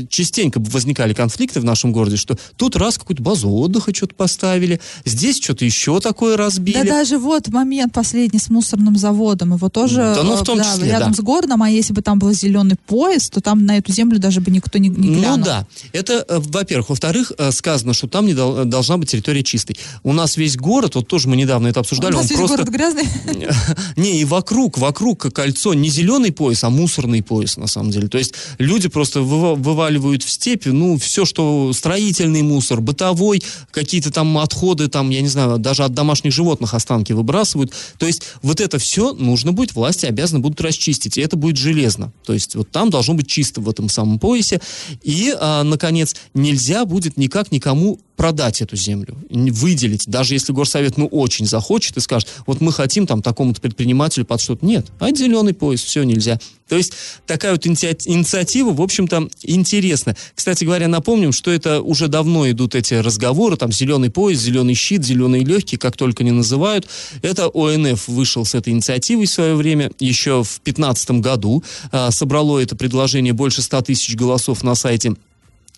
частенько 0.10 0.60
возникали 0.60 1.13
конфликты 1.13 1.60
в 1.60 1.65
нашем 1.65 1.91
городе, 1.91 2.17
что 2.17 2.38
тут 2.58 2.76
раз 2.76 2.97
какую-то 2.97 3.23
базу 3.23 3.50
отдыха 3.50 3.93
что-то 3.93 4.15
поставили, 4.15 4.80
здесь 5.06 5.41
что-то 5.41 5.65
еще 5.65 6.00
такое 6.00 6.26
разбили. 6.35 6.75
Да 6.75 6.83
даже 6.83 7.17
вот 7.17 7.47
момент 7.49 7.93
последний 7.93 8.39
с 8.39 8.49
мусорным 8.49 8.97
заводом, 8.97 9.53
его 9.53 9.69
тоже 9.69 10.13
да, 10.15 10.23
ну, 10.23 10.35
в 10.35 10.43
том 10.43 10.57
да, 10.57 10.63
числе, 10.63 10.89
рядом 10.89 11.11
да. 11.11 11.17
с 11.17 11.19
городом, 11.21 11.63
а 11.63 11.69
если 11.69 11.93
бы 11.93 12.01
там 12.01 12.19
был 12.19 12.31
зеленый 12.33 12.75
поезд, 12.85 13.33
то 13.33 13.41
там 13.41 13.65
на 13.65 13.77
эту 13.77 13.91
землю 13.91 14.19
даже 14.19 14.41
бы 14.41 14.51
никто 14.51 14.77
не, 14.77 14.89
не 14.89 15.15
глянул. 15.15 15.37
Ну 15.37 15.43
да, 15.43 15.67
это 15.93 16.25
э, 16.27 16.39
во-первых. 16.39 16.89
Во-вторых, 16.89 17.31
э, 17.37 17.51
сказано, 17.51 17.93
что 17.93 18.07
там 18.07 18.25
не 18.25 18.33
дол- 18.33 18.65
должна 18.65 18.97
быть 18.97 19.09
территория 19.09 19.43
чистой. 19.43 19.77
У 20.03 20.13
нас 20.13 20.37
весь 20.37 20.57
город, 20.57 20.95
вот 20.95 21.07
тоже 21.07 21.27
мы 21.27 21.35
недавно 21.35 21.67
это 21.67 21.79
обсуждали, 21.79 22.13
У 22.13 22.17
нас 22.17 22.25
он 22.25 22.29
весь 22.29 22.37
просто... 22.37 22.57
город 22.57 22.69
грязный? 22.69 23.05
Не, 23.95 24.19
и 24.21 24.25
вокруг, 24.25 24.77
вокруг 24.77 25.31
кольцо 25.33 25.73
не 25.73 25.89
зеленый 25.89 26.31
пояс, 26.31 26.63
а 26.63 26.69
мусорный 26.69 27.21
пояс, 27.23 27.57
на 27.57 27.67
самом 27.67 27.91
деле. 27.91 28.07
То 28.07 28.17
есть 28.17 28.33
люди 28.57 28.89
просто 28.89 29.21
вываливают 29.21 30.23
в 30.23 30.29
степи, 30.29 30.69
ну, 30.69 30.97
все, 30.97 31.25
что 31.25 31.71
строительный 31.73 32.41
мусор, 32.41 32.81
бытовой, 32.81 33.41
какие-то 33.71 34.11
там 34.11 34.37
отходы, 34.37 34.87
там, 34.87 35.09
я 35.09 35.21
не 35.21 35.27
знаю, 35.27 35.57
даже 35.57 35.83
от 35.83 35.93
домашних 35.93 36.16
домашних 36.17 36.34
животных 36.34 36.73
останки 36.73 37.13
выбрасывают. 37.13 37.73
То 37.97 38.08
есть 38.08 38.23
вот 38.41 38.60
это 38.60 38.80
все 38.80 39.13
нужно 39.13 39.53
будет, 39.53 39.75
власти 39.75 40.06
обязаны 40.06 40.39
будут 40.39 40.60
расчистить, 40.62 41.17
и 41.17 41.21
это 41.21 41.36
будет 41.38 41.58
железно. 41.58 42.12
То 42.25 42.34
есть 42.34 42.56
вот 42.56 42.71
там 42.71 42.89
должно 42.89 43.13
быть 43.13 43.27
чисто 43.27 43.62
в 43.62 43.69
этом 43.69 43.89
самом 43.89 44.19
поясе. 44.19 44.60
И, 45.03 45.34
а, 45.39 45.63
наконец, 45.63 46.15
нельзя 46.34 46.86
будет 46.86 47.17
никак 47.17 47.51
никому 47.51 47.99
продать 48.17 48.62
эту 48.62 48.75
землю, 48.75 49.15
выделить, 49.30 50.08
даже 50.08 50.34
если 50.34 50.51
горсовет, 50.51 50.97
ну, 50.97 51.06
очень 51.06 51.45
захочет 51.45 51.95
и 51.97 52.01
скажет, 52.01 52.27
вот 52.47 52.60
мы 52.60 52.73
хотим 52.73 53.06
там 53.08 53.21
такому-то 53.21 53.62
предпринимателю 53.62 54.25
под 54.25 54.41
что-то. 54.41 54.65
Нет, 54.65 54.88
а 54.99 55.12
зеленый 55.12 55.53
пояс, 55.53 55.82
все 55.82 56.03
нельзя. 56.03 56.39
То 56.67 56.75
есть 56.75 56.93
такая 57.25 57.53
вот 57.53 57.65
инициатива, 57.65 58.73
в 58.73 58.82
общем-то, 58.82 59.30
интересна. 59.43 60.17
Кстати 60.36 60.65
говоря, 60.65 60.88
напомним, 60.88 61.32
что 61.32 61.51
это 61.51 61.82
уже 61.82 62.08
давно 62.08 62.49
идут 62.49 62.75
эти 62.75 62.95
разговоры, 62.95 63.56
там 63.56 63.71
зеленый 63.71 64.10
пояс, 64.10 64.39
зеленый 64.39 64.73
щит, 64.73 65.06
зеленые 65.06 65.45
легкие, 65.45 65.80
как 65.80 65.95
только 65.95 66.23
не 66.23 66.32
называют. 66.32 66.89
Это 67.21 67.49
ОНФ 67.53 68.08
вышел 68.08 68.43
с 68.45 68.56
этой 68.56 68.73
инициативой 68.73 69.27
в 69.27 69.32
свое 69.32 69.56
время, 69.56 69.91
еще 69.99 70.43
в 70.43 70.60
2015 70.63 71.12
году. 71.21 71.63
А, 71.91 72.12
собрало 72.12 72.60
это 72.60 72.75
предложение 72.75 73.34
больше 73.34 73.62
100 73.62 73.84
тысяч 73.84 74.15
голосов 74.15 74.63
на 74.63 74.75
сайте 74.75 75.13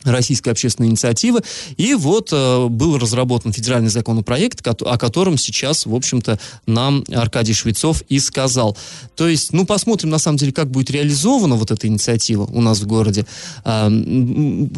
российской 0.03 0.49
общественной 0.49 0.89
инициативы. 0.89 1.41
И 1.77 1.93
вот 1.93 2.29
э, 2.31 2.67
был 2.67 2.97
разработан 2.97 3.51
федеральный 3.51 3.89
законопроект, 3.89 4.65
о 4.65 4.97
котором 4.97 5.37
сейчас, 5.37 5.85
в 5.85 5.93
общем-то, 5.93 6.39
нам 6.65 7.03
Аркадий 7.13 7.53
Швецов 7.53 8.01
и 8.09 8.19
сказал. 8.19 8.77
То 9.15 9.27
есть, 9.27 9.51
ну, 9.53 9.65
посмотрим, 9.65 10.09
на 10.09 10.17
самом 10.17 10.37
деле, 10.37 10.51
как 10.51 10.69
будет 10.69 10.89
реализована 10.89 11.55
вот 11.55 11.71
эта 11.71 11.87
инициатива 11.87 12.43
у 12.45 12.61
нас 12.61 12.79
в 12.79 12.87
городе. 12.87 13.25
Э, 13.65 13.89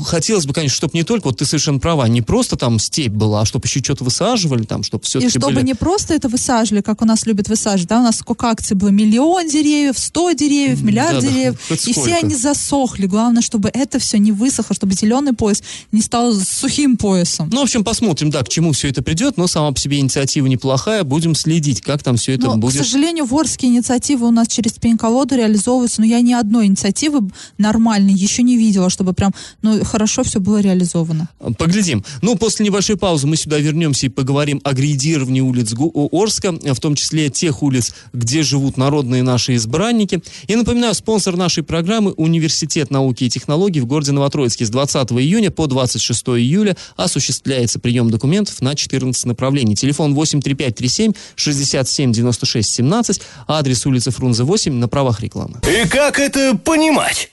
хотелось 0.05 0.45
бы, 0.45 0.53
конечно, 0.53 0.75
чтобы 0.75 0.91
не 0.95 1.03
только, 1.03 1.27
вот 1.27 1.37
ты 1.37 1.45
совершенно 1.45 1.79
права, 1.79 2.07
не 2.07 2.21
просто 2.21 2.55
там 2.55 2.79
степь 2.79 3.11
была, 3.11 3.41
а 3.41 3.45
чтобы 3.45 3.65
еще 3.67 3.81
что-то 3.81 4.03
высаживали 4.03 4.63
там, 4.63 4.83
чтобы 4.83 5.03
все 5.03 5.19
И 5.19 5.29
чтобы 5.29 5.47
были... 5.47 5.65
не 5.65 5.73
просто 5.73 6.13
это 6.13 6.29
высаживали, 6.29 6.81
как 6.81 7.01
у 7.01 7.05
нас 7.05 7.25
любят 7.25 7.47
высаживать, 7.47 7.89
да, 7.89 7.99
у 7.99 8.03
нас 8.03 8.17
сколько 8.17 8.47
акций 8.47 8.75
было, 8.75 8.89
миллион 8.89 9.47
деревьев, 9.49 9.97
сто 9.97 10.31
деревьев, 10.31 10.81
миллиард 10.81 11.15
Да, 11.15 11.21
да, 11.21 11.27
деревьев, 11.27 11.59
хоть 11.67 11.87
и 11.87 11.93
все 11.93 12.15
они 12.15 12.35
засохли. 12.35 13.05
Главное, 13.05 13.41
чтобы 13.41 13.69
это 13.73 13.99
все 13.99 14.17
не 14.17 14.31
высохло, 14.31 14.75
чтобы 14.75 14.93
зеленый 15.11 15.33
пояс 15.33 15.61
не 15.91 16.01
стал 16.01 16.33
сухим 16.33 16.95
поясом. 16.97 17.49
Ну, 17.51 17.59
в 17.59 17.63
общем, 17.63 17.83
посмотрим, 17.83 18.29
да, 18.29 18.43
к 18.43 18.49
чему 18.49 18.71
все 18.71 18.89
это 18.89 19.01
придет, 19.01 19.37
но 19.37 19.47
сама 19.47 19.71
по 19.71 19.79
себе 19.79 19.99
инициатива 19.99 20.47
неплохая, 20.47 21.03
будем 21.03 21.35
следить, 21.35 21.81
как 21.81 22.01
там 22.01 22.15
все 22.15 22.33
это 22.33 22.47
Но, 22.47 22.57
будет. 22.57 22.75
к 22.75 22.77
сожалению, 22.77 23.25
ворские 23.25 23.71
инициативы 23.71 24.27
у 24.27 24.31
нас 24.31 24.47
через 24.47 24.73
пень-колоду 24.73 25.35
реализовываются, 25.35 26.01
но 26.01 26.07
я 26.07 26.21
ни 26.21 26.33
одной 26.33 26.67
инициативы 26.67 27.29
нормальной 27.57 28.13
еще 28.13 28.43
не 28.43 28.57
видела, 28.57 28.89
чтобы 28.89 29.13
прям, 29.13 29.33
ну, 29.61 29.83
хорошо 29.83 30.23
все 30.23 30.39
было 30.39 30.59
реализовано. 30.59 31.29
Поглядим. 31.57 32.03
Ну, 32.21 32.35
после 32.35 32.65
небольшой 32.65 32.97
паузы 32.97 33.27
мы 33.27 33.35
сюда 33.35 33.57
вернемся 33.59 34.05
и 34.05 34.09
поговорим 34.09 34.61
о 34.63 34.73
грейдировании 34.73 35.41
улиц 35.41 35.73
Орска, 36.11 36.53
в 36.53 36.79
том 36.79 36.95
числе 36.95 37.29
тех 37.29 37.61
улиц, 37.63 37.93
где 38.13 38.43
живут 38.43 38.77
народные 38.77 39.23
наши 39.23 39.55
избранники. 39.55 40.21
И 40.47 40.55
напоминаю, 40.55 40.93
спонсор 40.93 41.35
нашей 41.35 41.63
программы– 41.63 42.13
Университет 42.21 42.91
науки 42.91 43.23
и 43.25 43.29
технологий 43.29 43.81
в 43.81 43.85
городе 43.85 44.11
Новотроицке. 44.11 44.65
С 44.65 44.69
20 44.69 45.00
июня 45.09 45.51
по 45.51 45.67
26 45.67 46.21
июля 46.29 46.75
осуществляется 46.95 47.79
прием 47.79 48.09
документов 48.11 48.61
на 48.61 48.75
14 48.75 49.25
направлений. 49.25 49.75
Телефон 49.75 50.13
83537 50.13 51.13
67 51.35 52.11
96 52.11 52.69
17, 52.69 53.21
адрес 53.47 53.85
улицы 53.85 54.11
Фрунзе 54.11 54.43
8 54.43 54.73
на 54.73 54.87
правах 54.87 55.21
рекламы. 55.21 55.59
И 55.63 55.87
как 55.87 56.19
это 56.19 56.57
понимать? 56.57 57.29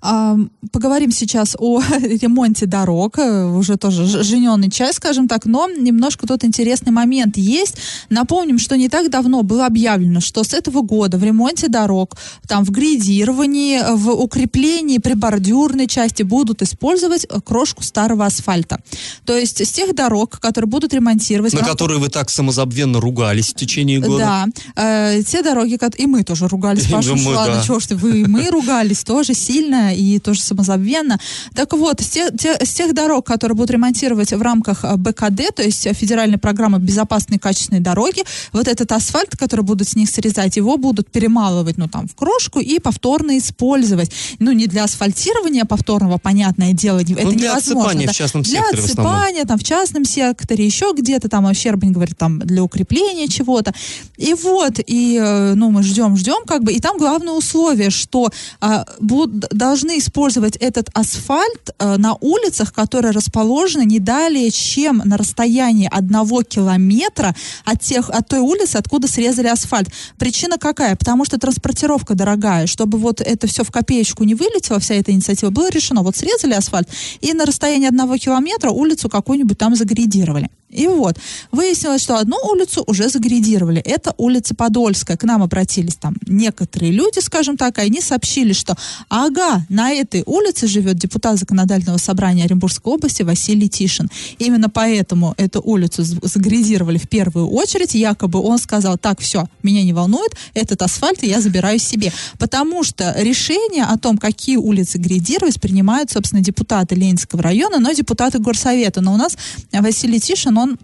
Поговорим 0.00 1.10
сейчас 1.10 1.56
о 1.58 1.80
ремонте 2.00 2.66
дорог, 2.66 3.18
э, 3.18 3.44
уже 3.46 3.76
тоже 3.76 4.06
жененный 4.22 4.70
чай, 4.70 4.92
скажем 4.92 5.26
так, 5.26 5.44
но 5.44 5.68
немножко 5.68 6.26
тут 6.26 6.44
интересный 6.44 6.92
момент 6.92 7.36
есть. 7.36 7.76
Напомним, 8.08 8.60
что 8.60 8.76
не 8.76 8.88
так 8.88 9.10
давно 9.10 9.42
было 9.42 9.66
объявлено, 9.66 10.20
что 10.20 10.44
с 10.44 10.54
этого 10.54 10.82
года 10.82 11.18
в 11.18 11.24
ремонте 11.24 11.68
дорог, 11.68 12.16
там 12.46 12.64
в 12.64 12.70
грейдировании, 12.70 13.80
в 13.96 14.10
укреплении 14.10 14.98
прибордюрной 14.98 15.88
части 15.88 16.22
будут 16.22 16.62
использовать 16.62 17.26
э, 17.28 17.40
крошку 17.40 17.82
старого 17.82 18.24
асфальта. 18.24 18.80
То 19.24 19.36
есть 19.36 19.66
с 19.66 19.72
тех 19.72 19.96
дорог, 19.96 20.38
которые 20.38 20.68
будут 20.68 20.94
ремонтировать... 20.94 21.52
На 21.54 21.60
рамках 21.60 21.74
которые 21.74 21.98
вы 21.98 22.08
так 22.08 22.30
самозабвенно 22.30 23.00
ругались 23.00 23.48
в 23.48 23.54
течение 23.54 23.98
года. 23.98 24.48
да, 24.76 25.14
э, 25.16 25.22
те 25.24 25.42
дороги, 25.42 25.78
и 25.96 26.06
мы 26.06 26.22
тоже 26.22 26.46
ругались, 26.46 26.86
Паша, 26.86 27.14
ладно, 27.14 27.56
да. 27.56 27.62
чего 27.64 27.80
ж 27.80 27.86
ты, 27.86 27.96
вы 27.96 28.26
мы 28.28 28.48
ругались 28.50 29.02
тоже 29.02 29.34
сильно 29.34 29.87
и 29.94 30.18
тоже 30.18 30.40
самозабвенно. 30.40 31.18
Так 31.54 31.72
вот, 31.72 32.00
с 32.00 32.08
тех, 32.08 32.30
те- 32.38 32.58
с 32.64 32.72
тех 32.74 32.94
дорог, 32.94 33.26
которые 33.26 33.56
будут 33.56 33.70
ремонтировать 33.70 34.32
в 34.32 34.42
рамках 34.42 34.84
э, 34.84 34.96
БКД, 34.96 35.54
то 35.54 35.62
есть 35.62 35.86
э, 35.86 35.92
федеральной 35.94 36.38
программы 36.38 36.78
безопасной 36.78 37.38
качественной 37.38 37.80
дороги, 37.80 38.24
вот 38.52 38.68
этот 38.68 38.92
асфальт, 38.92 39.36
который 39.36 39.64
будут 39.64 39.88
с 39.88 39.96
них 39.96 40.08
срезать, 40.10 40.56
его 40.56 40.76
будут 40.76 41.10
перемалывать, 41.10 41.76
ну, 41.78 41.88
там, 41.88 42.06
в 42.08 42.14
крошку 42.14 42.60
и 42.60 42.78
повторно 42.78 43.38
использовать. 43.38 44.10
Ну, 44.38 44.52
не 44.52 44.66
для 44.66 44.84
асфальтирования 44.84 45.64
повторного, 45.64 46.18
понятное 46.18 46.72
дело, 46.72 46.98
не- 47.00 47.14
это 47.14 47.24
Ну, 47.24 47.32
для 47.32 47.50
невозможно. 47.50 47.82
отсыпания 47.84 48.06
да. 48.06 48.12
в 48.12 48.16
частном 48.16 48.42
для 48.42 48.58
секторе 48.60 48.82
в 48.82 48.84
отсыпания, 48.84 49.44
там, 49.44 49.58
в 49.58 49.64
частном 49.64 50.04
секторе, 50.04 50.64
еще 50.64 50.92
где-то 50.96 51.28
там, 51.28 51.52
Щербань 51.54 51.92
говорит, 51.92 52.16
там, 52.18 52.38
для 52.40 52.62
укрепления 52.62 53.28
чего-то. 53.28 53.72
И 54.16 54.34
вот, 54.34 54.78
и, 54.86 55.18
э, 55.20 55.54
ну, 55.54 55.70
мы 55.70 55.82
ждем, 55.82 56.16
ждем, 56.16 56.44
как 56.46 56.62
бы, 56.64 56.72
и 56.72 56.80
там 56.80 56.98
главное 56.98 57.32
условие, 57.34 57.90
что 57.90 58.28
а, 58.60 58.84
буд- 59.00 59.46
должны 59.50 59.77
использовать 59.86 60.56
этот 60.56 60.90
асфальт 60.94 61.70
э, 61.78 61.96
на 61.96 62.14
улицах, 62.20 62.72
которые 62.72 63.12
расположены 63.12 63.84
не 63.84 64.00
далее, 64.00 64.50
чем 64.50 65.02
на 65.04 65.16
расстоянии 65.16 65.88
одного 65.90 66.42
километра 66.42 67.34
от, 67.64 67.80
тех, 67.80 68.10
от 68.10 68.28
той 68.28 68.40
улицы, 68.40 68.76
откуда 68.76 69.06
срезали 69.08 69.46
асфальт. 69.46 69.88
Причина 70.18 70.58
какая? 70.58 70.96
Потому 70.96 71.24
что 71.24 71.38
транспортировка 71.38 72.14
дорогая. 72.14 72.66
Чтобы 72.66 72.98
вот 72.98 73.20
это 73.20 73.46
все 73.46 73.62
в 73.62 73.70
копеечку 73.70 74.24
не 74.24 74.34
вылетело, 74.34 74.80
вся 74.80 74.94
эта 74.94 75.12
инициатива, 75.12 75.50
было 75.50 75.70
решено, 75.70 76.02
вот 76.02 76.16
срезали 76.16 76.54
асфальт, 76.54 76.88
и 77.20 77.32
на 77.32 77.46
расстоянии 77.46 77.86
одного 77.86 78.16
километра 78.18 78.70
улицу 78.70 79.08
какую-нибудь 79.08 79.58
там 79.58 79.76
загрейдировали. 79.76 80.50
И 80.68 80.86
вот, 80.86 81.16
выяснилось, 81.50 82.02
что 82.02 82.18
одну 82.18 82.36
улицу 82.44 82.84
уже 82.86 83.08
загрейдировали. 83.08 83.80
Это 83.80 84.14
улица 84.18 84.54
Подольская. 84.54 85.16
К 85.16 85.24
нам 85.24 85.42
обратились 85.42 85.96
там 85.96 86.14
некоторые 86.26 86.92
люди, 86.92 87.20
скажем 87.20 87.56
так, 87.56 87.78
и 87.78 87.82
они 87.82 88.02
сообщили, 88.02 88.52
что 88.52 88.76
ага, 89.08 89.64
на 89.68 89.92
этой 89.92 90.22
улице 90.26 90.66
живет 90.66 90.96
депутат 90.96 91.38
законодательного 91.38 91.98
собрания 91.98 92.44
Оренбургской 92.44 92.92
области 92.92 93.22
Василий 93.22 93.68
Тишин. 93.68 94.08
Именно 94.38 94.68
поэтому 94.68 95.34
эту 95.36 95.60
улицу 95.60 96.02
з- 96.02 96.18
загрейдировали 96.22 96.98
в 96.98 97.08
первую 97.08 97.48
очередь. 97.48 97.94
Якобы 97.94 98.40
он 98.40 98.58
сказал, 98.58 98.98
так, 98.98 99.20
все, 99.20 99.48
меня 99.62 99.82
не 99.84 99.92
волнует, 99.92 100.32
этот 100.54 100.82
асфальт 100.82 101.22
я 101.22 101.40
забираю 101.40 101.78
себе. 101.78 102.12
Потому 102.38 102.84
что 102.84 103.14
решение 103.18 103.84
о 103.84 103.96
том, 103.98 104.18
какие 104.18 104.56
улицы 104.56 104.98
грейдировать, 104.98 105.60
принимают, 105.60 106.10
собственно, 106.10 106.42
депутаты 106.42 106.94
Ленинского 106.94 107.42
района, 107.42 107.78
но 107.78 107.92
депутаты 107.92 108.38
горсовета. 108.38 109.00
Но 109.00 109.14
у 109.14 109.16
нас 109.16 109.36
Василий 109.72 110.20
Тишин, 110.20 110.56
он 110.58 110.78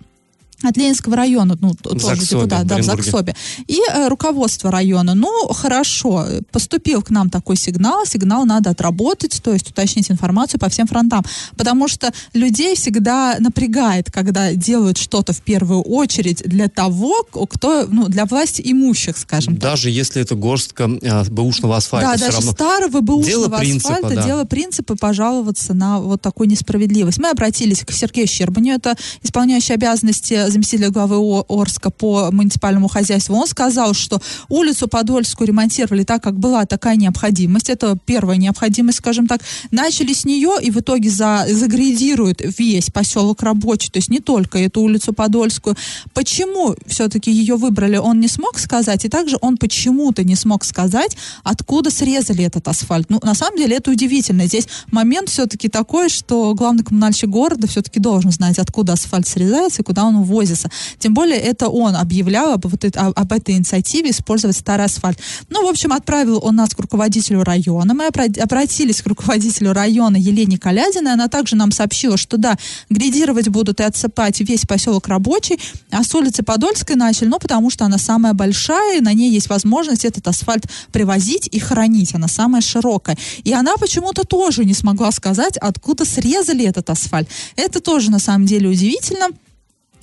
от 0.71 0.77
Ленинского 0.77 1.17
района, 1.17 1.57
ну, 1.61 1.75
тоже 1.75 1.99
Заксобе, 2.01 2.43
депутат, 2.43 2.67
да, 2.67 2.79
в. 2.79 2.83
Заксобе. 2.83 3.35
И 3.67 3.79
э, 3.93 4.09
руководство 4.09 4.71
района, 4.71 5.15
ну, 5.15 5.49
хорошо, 5.49 6.27
поступил 6.51 7.03
к 7.03 7.11
нам 7.11 7.31
такой 7.31 7.57
сигнал, 7.57 8.07
сигнал 8.07 8.45
надо 8.45 8.71
отработать, 8.71 9.41
то 9.43 9.53
есть 9.53 9.71
уточнить 9.71 10.11
информацию 10.11 10.61
по 10.61 10.69
всем 10.69 10.87
фронтам, 10.87 11.25
потому 11.57 11.89
что 11.89 12.13
людей 12.33 12.77
всегда 12.77 13.37
напрягает, 13.39 14.11
когда 14.11 14.53
делают 14.55 14.99
что-то 14.99 15.33
в 15.33 15.41
первую 15.41 15.83
очередь 15.83 16.43
для 16.45 16.69
того, 16.69 17.25
кто, 17.25 17.87
ну, 17.91 18.09
для 18.09 18.25
власти 18.27 18.63
имущих, 18.65 19.17
скажем 19.17 19.55
так. 19.55 19.63
Даже 19.63 19.91
если 19.91 20.23
это 20.23 20.35
горстка 20.35 20.91
э, 21.01 21.25
бэушного 21.31 21.77
асфальта, 21.77 22.13
Да, 22.13 22.17
даже 22.19 22.37
равно. 22.39 22.53
старого 22.53 23.01
бэушного 23.01 23.49
Дело 23.49 23.59
принципа, 23.59 23.95
асфальта, 23.95 24.15
да. 24.17 24.23
дело 24.25 24.45
принципа 24.45 24.97
пожаловаться 24.97 25.75
на 25.75 26.01
вот 26.01 26.21
такую 26.23 26.49
несправедливость. 26.49 27.19
Мы 27.19 27.31
обратились 27.31 27.81
к 27.81 27.93
Сергею 27.93 28.27
Щербаню, 28.27 28.75
это 28.75 28.95
исполняющий 29.23 29.75
обязанности 29.75 30.49
заместителя 30.55 30.91
главы 30.91 31.45
Орска 31.49 31.91
по 31.91 32.31
муниципальному 32.31 32.89
хозяйству. 32.89 33.37
Он 33.37 33.47
сказал, 33.47 33.95
что 33.95 34.21
улицу 34.49 34.89
Подольскую 34.89 35.49
ремонтировали 35.49 36.05
так, 36.05 36.23
как 36.23 36.39
была 36.39 36.65
такая 36.65 36.97
необходимость. 36.97 37.71
Это 37.71 37.99
первая 38.05 38.37
необходимость, 38.39 38.99
скажем 38.99 39.27
так. 39.27 39.41
Начали 39.71 40.13
с 40.13 40.25
нее 40.25 40.57
и 40.63 40.71
в 40.71 40.79
итоге 40.79 41.11
за, 41.11 41.47
загрейдируют 41.51 42.41
весь 42.59 42.91
поселок 42.91 43.43
рабочий, 43.43 43.91
то 43.91 43.99
есть 43.99 44.11
не 44.11 44.21
только 44.21 44.59
эту 44.59 44.81
улицу 44.81 45.13
Подольскую. 45.13 45.77
Почему 46.13 46.75
все-таки 46.87 47.31
ее 47.31 47.57
выбрали, 47.57 47.97
он 47.97 48.21
не 48.21 48.29
смог 48.29 48.59
сказать, 48.59 49.05
и 49.05 49.09
также 49.09 49.37
он 49.41 49.57
почему-то 49.57 50.25
не 50.25 50.37
смог 50.37 50.65
сказать, 50.65 51.17
откуда 51.43 51.91
срезали 51.91 52.45
этот 52.45 52.69
асфальт. 52.69 53.11
Ну, 53.11 53.21
на 53.23 53.35
самом 53.35 53.59
деле, 53.59 53.77
это 53.77 53.91
удивительно. 53.91 54.47
Здесь 54.47 54.69
момент 54.91 55.29
все-таки 55.29 55.69
такой, 55.69 56.09
что 56.09 56.55
главный 56.55 56.85
коммунальщик 56.85 57.29
города 57.29 57.67
все-таки 57.67 58.01
должен 58.01 58.31
знать, 58.31 58.59
откуда 58.59 58.93
асфальт 58.95 59.27
срезается 59.27 59.83
и 59.83 59.85
куда 59.85 60.05
он 60.05 60.17
увозится. 60.17 60.44
Завозится. 60.45 60.71
Тем 60.99 61.15
более 61.15 61.39
это 61.39 61.69
он 61.69 61.97
объявлял 61.97 62.53
об, 62.53 62.67
вот 62.67 62.85
это, 62.85 63.07
об 63.07 63.33
этой 63.33 63.55
инициативе 63.55 64.11
использовать 64.11 64.57
старый 64.57 64.87
асфальт. 64.87 65.19
Ну, 65.51 65.67
в 65.67 65.69
общем, 65.69 65.93
отправил 65.93 66.41
он 66.43 66.57
нас 66.57 66.71
к 66.71 66.81
руководителю 66.81 67.43
района. 67.43 67.95
Мы 67.95 68.07
обратились 68.07 69.03
к 69.03 69.07
руководителю 69.07 69.73
района 69.73 70.17
Елене 70.17 70.59
Калядиной. 70.59 71.13
Она 71.13 71.29
также 71.29 71.57
нам 71.57 71.73
сообщила, 71.73 72.17
что 72.17 72.37
да, 72.37 72.57
грейдировать 72.91 73.49
будут 73.49 73.81
и 73.81 73.85
отсыпать 73.85 74.41
весь 74.41 74.63
поселок 74.63 75.09
рабочий, 75.09 75.59
а 75.91 76.03
с 76.03 76.15
улицы 76.15 76.43
Подольской 76.43 76.97
начали, 76.97 77.29
ну, 77.29 77.39
потому 77.39 77.71
что 77.71 77.85
она 77.85 77.99
самая 77.99 78.35
большая, 78.35 78.99
и 78.99 79.01
на 79.01 79.13
ней 79.13 79.31
есть 79.31 79.49
возможность 79.49 80.05
этот 80.05 80.27
асфальт 80.29 80.67
привозить 80.93 81.49
и 81.51 81.59
хранить. 81.59 82.15
Она 82.15 82.29
самая 82.29 82.63
широкая. 82.63 83.17
И 83.45 83.53
она 83.53 83.77
почему-то 83.77 84.25
тоже 84.25 84.65
не 84.65 84.75
смогла 84.75 85.11
сказать, 85.13 85.57
откуда 85.57 86.05
срезали 86.05 86.65
этот 86.65 86.91
асфальт. 86.91 87.29
Это 87.57 87.81
тоже, 87.81 88.11
на 88.11 88.19
самом 88.19 88.47
деле, 88.47 88.69
удивительно 88.69 89.29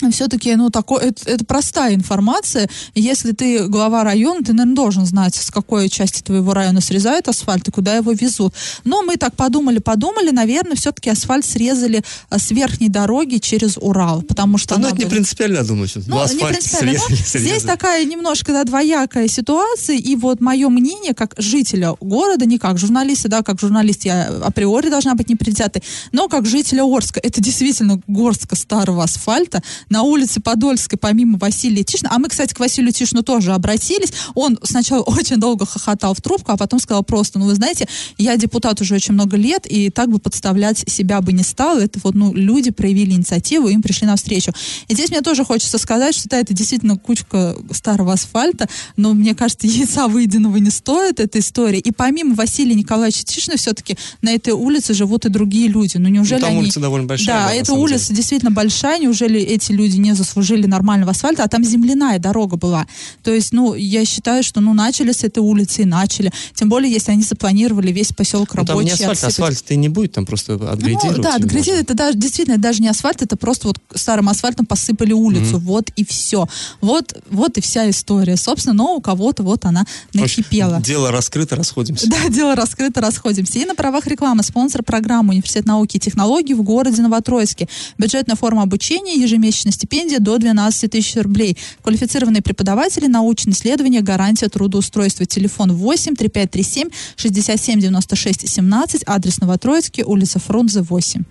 все-таки, 0.09 0.55
ну, 0.55 0.69
такой, 0.69 1.03
это, 1.03 1.29
это 1.29 1.45
простая 1.45 1.93
информация. 1.93 2.67
Если 2.95 3.33
ты 3.33 3.67
глава 3.67 4.03
района, 4.03 4.43
ты, 4.43 4.53
наверное, 4.53 4.75
должен 4.75 5.05
знать, 5.05 5.35
с 5.35 5.51
какой 5.51 5.89
части 5.89 6.21
твоего 6.21 6.53
района 6.53 6.81
срезают 6.81 7.27
асфальт 7.27 7.67
и 7.67 7.71
куда 7.71 7.95
его 7.95 8.11
везут. 8.11 8.53
Но 8.83 9.03
мы 9.03 9.17
так 9.17 9.35
подумали, 9.35 9.79
подумали, 9.79 10.31
наверное, 10.31 10.75
все-таки 10.75 11.09
асфальт 11.09 11.45
срезали 11.45 12.03
а, 12.29 12.39
с 12.39 12.51
верхней 12.51 12.89
дороги 12.89 13.37
через 13.37 13.77
Урал, 13.77 14.21
потому 14.23 14.57
что... 14.57 14.75
Да, 14.75 14.81
ну, 14.81 14.87
это 14.87 14.97
не 14.97 15.05
принципиально, 15.05 15.63
думаю. 15.63 15.87
Что 15.87 16.01
ну, 16.07 16.23
не 16.33 16.43
принципиально. 16.45 16.99
Срезали, 16.99 17.15
срезали. 17.15 17.43
Здесь 17.43 17.63
такая 17.63 18.05
немножко 18.05 18.51
да, 18.51 18.63
двоякая 18.63 19.27
ситуация, 19.27 19.97
и 19.97 20.15
вот 20.15 20.41
мое 20.41 20.69
мнение, 20.69 21.13
как 21.13 21.35
жителя 21.37 21.95
города, 21.99 22.45
не 22.45 22.57
как 22.57 22.77
журналиста, 22.77 23.29
да, 23.29 23.43
как 23.43 23.59
журналист 23.59 24.05
я 24.05 24.27
априори 24.43 24.89
должна 24.89 25.15
быть 25.15 25.29
непредвзятой, 25.29 25.83
но 26.11 26.27
как 26.27 26.45
жителя 26.45 26.83
Орска, 26.83 27.19
это 27.21 27.41
действительно 27.41 28.01
горстка 28.07 28.55
старого 28.55 29.03
асфальта, 29.03 29.61
на 29.91 30.04
улице 30.04 30.39
Подольской, 30.39 30.97
помимо 30.97 31.38
Василия 31.38 31.84
Тишина, 31.84 32.10
а 32.13 32.17
мы, 32.17 32.30
кстати, 32.30 32.54
к 32.54 32.60
Василию 32.60 32.93
Тишину 32.93 33.21
тоже 33.21 33.54
обратились, 33.54 34.13
он 34.34 34.58
сначала 34.63 35.01
очень 35.06 35.38
долго 35.38 35.65
хохотал 35.65 36.15
в 36.15 36.21
трубку, 36.21 36.51
а 36.54 36.58
потом 36.58 36.80
сказал 36.80 37.04
просто, 37.04 37.38
ну, 37.38 37.45
вы 37.45 37.56
знаете, 37.56 37.88
я 38.17 38.38
депутат 38.38 38.80
уже 38.82 38.95
очень 38.95 39.13
много 39.13 39.36
лет, 39.38 39.67
и 39.67 39.89
так 39.89 40.10
бы 40.10 40.17
подставлять 40.17 40.89
себя 40.89 41.21
бы 41.21 41.34
не 41.34 41.43
стал, 41.43 41.77
это 41.77 41.99
вот, 42.04 42.15
ну, 42.15 42.34
люди 42.34 42.71
проявили 42.71 43.12
инициативу, 43.12 43.67
им 43.67 43.82
пришли 43.82 44.08
навстречу. 44.08 44.54
И 44.88 44.93
здесь 44.93 45.10
мне 45.10 45.21
тоже 45.21 45.43
хочется 45.43 45.77
сказать, 45.77 46.15
что 46.15 46.30
да, 46.30 46.39
это 46.39 46.54
действительно 46.54 46.97
кучка 46.97 47.58
старого 47.71 48.13
асфальта, 48.13 48.67
но 48.95 49.13
мне 49.13 49.36
кажется, 49.36 49.67
яйца 49.67 50.08
выеденного 50.08 50.58
не 50.58 50.69
стоит 50.69 51.19
эта 51.19 51.39
история. 51.39 51.80
И 51.80 51.91
помимо 51.91 52.36
Василия 52.36 52.75
Николаевича 52.75 53.23
Тишина, 53.25 53.58
все-таки 53.58 53.97
на 54.21 54.32
этой 54.32 54.54
улице 54.54 54.93
живут 54.93 55.25
и 55.25 55.30
другие 55.30 55.67
люди. 55.67 55.97
Ну, 55.97 56.08
неужели 56.08 56.39
ну, 56.39 56.45
там 56.45 56.51
они... 56.51 56.62
улица 56.62 56.80
довольно 56.80 57.08
большая. 57.08 57.36
Да, 57.36 57.47
да 57.47 57.54
эта 57.54 57.73
улица 57.73 58.08
деле. 58.08 58.15
действительно 58.15 58.51
большая, 58.51 58.99
неужели 58.99 59.41
эти 59.41 59.73
люди 59.73 59.81
люди 59.82 59.98
не 59.98 60.13
заслужили 60.13 60.67
нормального 60.67 61.12
асфальта, 61.12 61.44
а 61.44 61.48
там 61.48 61.63
земляная 61.63 62.20
дорога 62.20 62.58
была. 62.58 62.86
То 63.24 63.32
есть, 63.32 63.52
ну, 63.52 63.74
я 63.74 64.06
считаю, 64.06 64.44
что, 64.44 64.62
ну, 64.62 64.74
начали 64.74 65.12
с 65.12 65.24
этой 65.24 65.39
улицы 65.39 65.82
и 65.82 65.86
начали. 65.86 66.32
Тем 66.54 66.70
более, 66.70 66.91
если 66.91 67.12
они 67.12 67.24
запланировали 67.24 67.91
весь 67.91 68.13
поселок 68.13 68.54
рабочий. 68.54 68.74
Ну, 68.74 68.80
там 68.80 68.86
не 68.86 68.91
асфальт, 68.91 69.12
отсыпать. 69.12 69.34
асфальт-то 69.34 69.74
и 69.74 69.78
не 69.78 69.89
будет, 69.89 70.13
там 70.13 70.26
просто 70.26 70.54
отгрейдировать. 70.54 71.17
Ну, 71.17 71.24
да, 71.24 71.36
отгрейдировать, 71.36 71.86
это 71.86 71.94
даже, 71.94 72.17
действительно, 72.17 72.58
даже 72.58 72.82
не 72.82 72.88
асфальт, 72.88 73.22
это 73.22 73.36
просто 73.38 73.67
вот 73.67 73.78
старым 73.96 74.30
асфальтом 74.30 74.65
посыпали 74.65 75.13
улицу, 75.13 75.58
mm-hmm. 75.58 75.60
вот 75.60 75.89
и 75.96 76.06
все. 76.06 76.48
Вот, 76.82 77.22
вот 77.30 77.58
и 77.58 77.62
вся 77.62 77.89
история. 77.89 78.38
Собственно, 78.38 78.74
но 78.74 78.96
у 78.96 79.02
кого-то 79.02 79.44
вот 79.44 79.65
она 79.65 79.86
накипела. 80.13 80.78
Общем, 80.78 80.94
дело 80.94 81.12
раскрыто, 81.12 81.56
расходимся. 81.56 82.08
Да, 82.10 82.30
дело 82.30 82.56
раскрыто, 82.56 83.02
расходимся. 83.02 83.60
И 83.60 83.65
на 83.65 83.76
правах 83.76 84.08
рекламы 84.08 84.44
спонсор 84.44 84.84
программы 84.84 85.32
Университет 85.32 85.65
науки 85.65 85.98
и 85.98 86.00
технологий 86.00 86.54
в 86.54 86.62
городе 86.62 87.02
Новотроицке. 87.02 87.67
Бюджетная 87.98 88.36
форма 88.36 88.63
обучения, 88.63 89.15
ежемесячно 89.15 89.70
Ежемесячная 89.71 89.81
стипендия 89.81 90.19
до 90.19 90.38
12 90.38 90.91
тысяч 90.91 91.15
рублей. 91.15 91.57
Квалифицированные 91.84 92.41
преподаватели, 92.41 93.07
научные 93.07 93.53
исследования, 93.53 94.01
гарантия 94.01 94.49
трудоустройства. 94.49 95.25
Телефон 95.25 95.73
8 95.73 96.15
3537 96.15 96.89
67 97.15 97.79
96 97.79 98.49
17, 98.49 99.03
адрес 99.05 99.39
Новотроицкий, 99.39 100.03
улица 100.03 100.39
Фрунзе 100.39 100.81
8. 100.81 101.23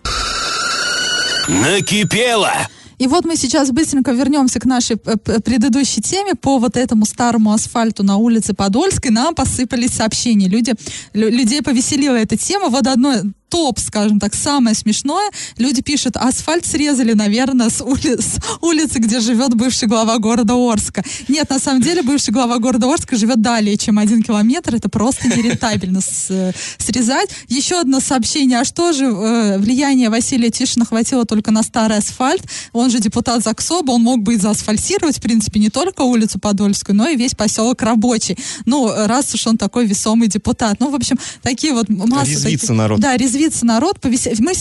Накипело! 1.48 2.52
И 2.98 3.06
вот 3.06 3.24
мы 3.24 3.36
сейчас 3.36 3.70
быстренько 3.70 4.12
вернемся 4.12 4.60
к 4.60 4.66
нашей 4.66 4.96
э, 4.96 5.16
предыдущей 5.40 6.02
теме 6.02 6.34
по 6.34 6.58
вот 6.58 6.76
этому 6.76 7.06
старому 7.06 7.52
асфальту 7.52 8.02
на 8.02 8.18
улице 8.18 8.52
Подольской. 8.52 9.10
Нам 9.10 9.34
посыпались 9.34 9.92
сообщения. 9.92 10.48
Люди, 10.48 10.74
людей 11.14 11.62
повеселила 11.62 12.16
эта 12.16 12.36
тема. 12.36 12.68
Вот 12.68 12.86
одно 12.86 13.22
топ, 13.50 13.78
скажем 13.78 14.18
так, 14.18 14.34
самое 14.34 14.74
смешное. 14.74 15.30
Люди 15.58 15.82
пишут, 15.82 16.16
асфальт 16.16 16.64
срезали, 16.64 17.12
наверное, 17.12 17.68
с, 17.68 17.84
ули 17.84 18.16
с 18.16 18.38
улицы, 18.62 18.98
где 19.00 19.20
живет 19.20 19.54
бывший 19.54 19.88
глава 19.88 20.18
города 20.18 20.54
Орска. 20.54 21.04
Нет, 21.28 21.50
на 21.50 21.58
самом 21.58 21.82
деле 21.82 22.02
бывший 22.02 22.30
глава 22.30 22.58
города 22.58 22.90
Орска 22.90 23.16
живет 23.16 23.42
далее, 23.42 23.76
чем 23.76 23.98
один 23.98 24.22
километр. 24.22 24.76
Это 24.76 24.88
просто 24.88 25.28
нерентабельно 25.28 26.00
с, 26.00 26.54
срезать. 26.78 27.30
Еще 27.48 27.80
одно 27.80 28.00
сообщение. 28.00 28.60
А 28.60 28.64
что 28.64 28.92
же 28.92 29.04
э, 29.04 29.58
влияние 29.58 30.08
Василия 30.08 30.50
Тишина 30.50 30.84
хватило 30.84 31.24
только 31.24 31.50
на 31.50 31.62
старый 31.62 31.98
асфальт? 31.98 32.44
Он 32.72 32.88
же 32.90 33.00
депутат 33.00 33.42
ЗАГСОБа, 33.42 33.90
он 33.90 34.02
мог 34.02 34.22
бы 34.22 34.34
и 34.34 34.36
заасфальтировать, 34.36 35.18
в 35.18 35.20
принципе, 35.20 35.58
не 35.58 35.70
только 35.70 36.02
улицу 36.02 36.38
Подольскую, 36.38 36.96
но 36.96 37.08
и 37.08 37.16
весь 37.16 37.34
поселок 37.34 37.82
рабочий. 37.82 38.38
Ну, 38.64 38.90
раз 39.06 39.34
уж 39.34 39.46
он 39.48 39.58
такой 39.58 39.86
весомый 39.86 40.28
депутат. 40.28 40.78
Ну, 40.78 40.90
в 40.90 40.94
общем, 40.94 41.18
такие 41.42 41.72
вот 41.72 41.88
массы... 41.88 42.30
Резвится 42.30 42.66
таких, 42.66 42.76
народ. 42.76 43.00
Да, 43.00 43.16
резвится 43.16 43.39
резвится 43.40 43.66
народ, 43.66 44.00
повесе... 44.00 44.34
мы, 44.38 44.52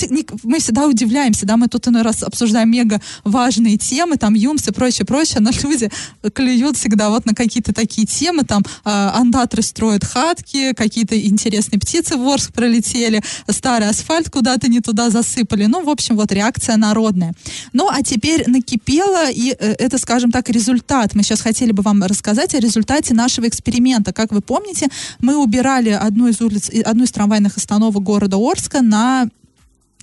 мы 0.43 0.59
всегда 0.59 0.87
удивляемся, 0.87 1.45
да, 1.45 1.57
мы 1.57 1.67
тут 1.67 1.87
иной 1.87 2.01
раз 2.01 2.23
обсуждаем 2.23 2.71
мега 2.71 3.01
важные 3.23 3.77
темы, 3.77 4.17
там 4.17 4.33
ЮМС 4.33 4.67
и 4.67 4.71
прочее, 4.71 5.05
прочее, 5.05 5.39
но 5.39 5.51
люди 5.63 5.89
клюют 6.33 6.77
всегда 6.77 7.09
вот 7.09 7.25
на 7.25 7.33
какие-то 7.33 7.73
такие 7.73 8.07
темы, 8.07 8.43
там 8.43 8.63
э, 8.63 8.89
андатры 8.89 9.61
строят 9.61 10.03
хатки, 10.03 10.73
какие-то 10.73 11.19
интересные 11.19 11.79
птицы 11.79 12.15
в 12.15 12.27
Орск 12.27 12.53
пролетели, 12.53 13.21
старый 13.49 13.89
асфальт 13.89 14.29
куда-то 14.29 14.67
не 14.69 14.79
туда 14.79 15.09
засыпали, 15.09 15.65
ну, 15.65 15.83
в 15.83 15.89
общем, 15.89 16.15
вот 16.15 16.31
реакция 16.31 16.77
народная. 16.77 17.33
Ну, 17.73 17.89
а 17.89 18.01
теперь 18.01 18.49
накипело, 18.49 19.29
и 19.29 19.55
э, 19.59 19.75
это, 19.79 19.97
скажем 19.97 20.31
так, 20.31 20.49
результат. 20.49 21.15
Мы 21.15 21.23
сейчас 21.23 21.41
хотели 21.41 21.71
бы 21.71 21.83
вам 21.83 22.03
рассказать 22.03 22.55
о 22.55 22.59
результате 22.59 23.13
нашего 23.13 23.47
эксперимента. 23.47 24.13
Как 24.13 24.31
вы 24.31 24.41
помните, 24.41 24.87
мы 25.19 25.37
убирали 25.37 25.89
одну 25.89 26.27
из 26.27 26.41
улиц, 26.41 26.69
одну 26.85 27.03
из 27.03 27.11
трамвайных 27.11 27.57
остановок 27.57 28.03
города 28.03 28.37
Орск, 28.37 28.68
Иркутска 28.69 28.81
на 28.81 29.29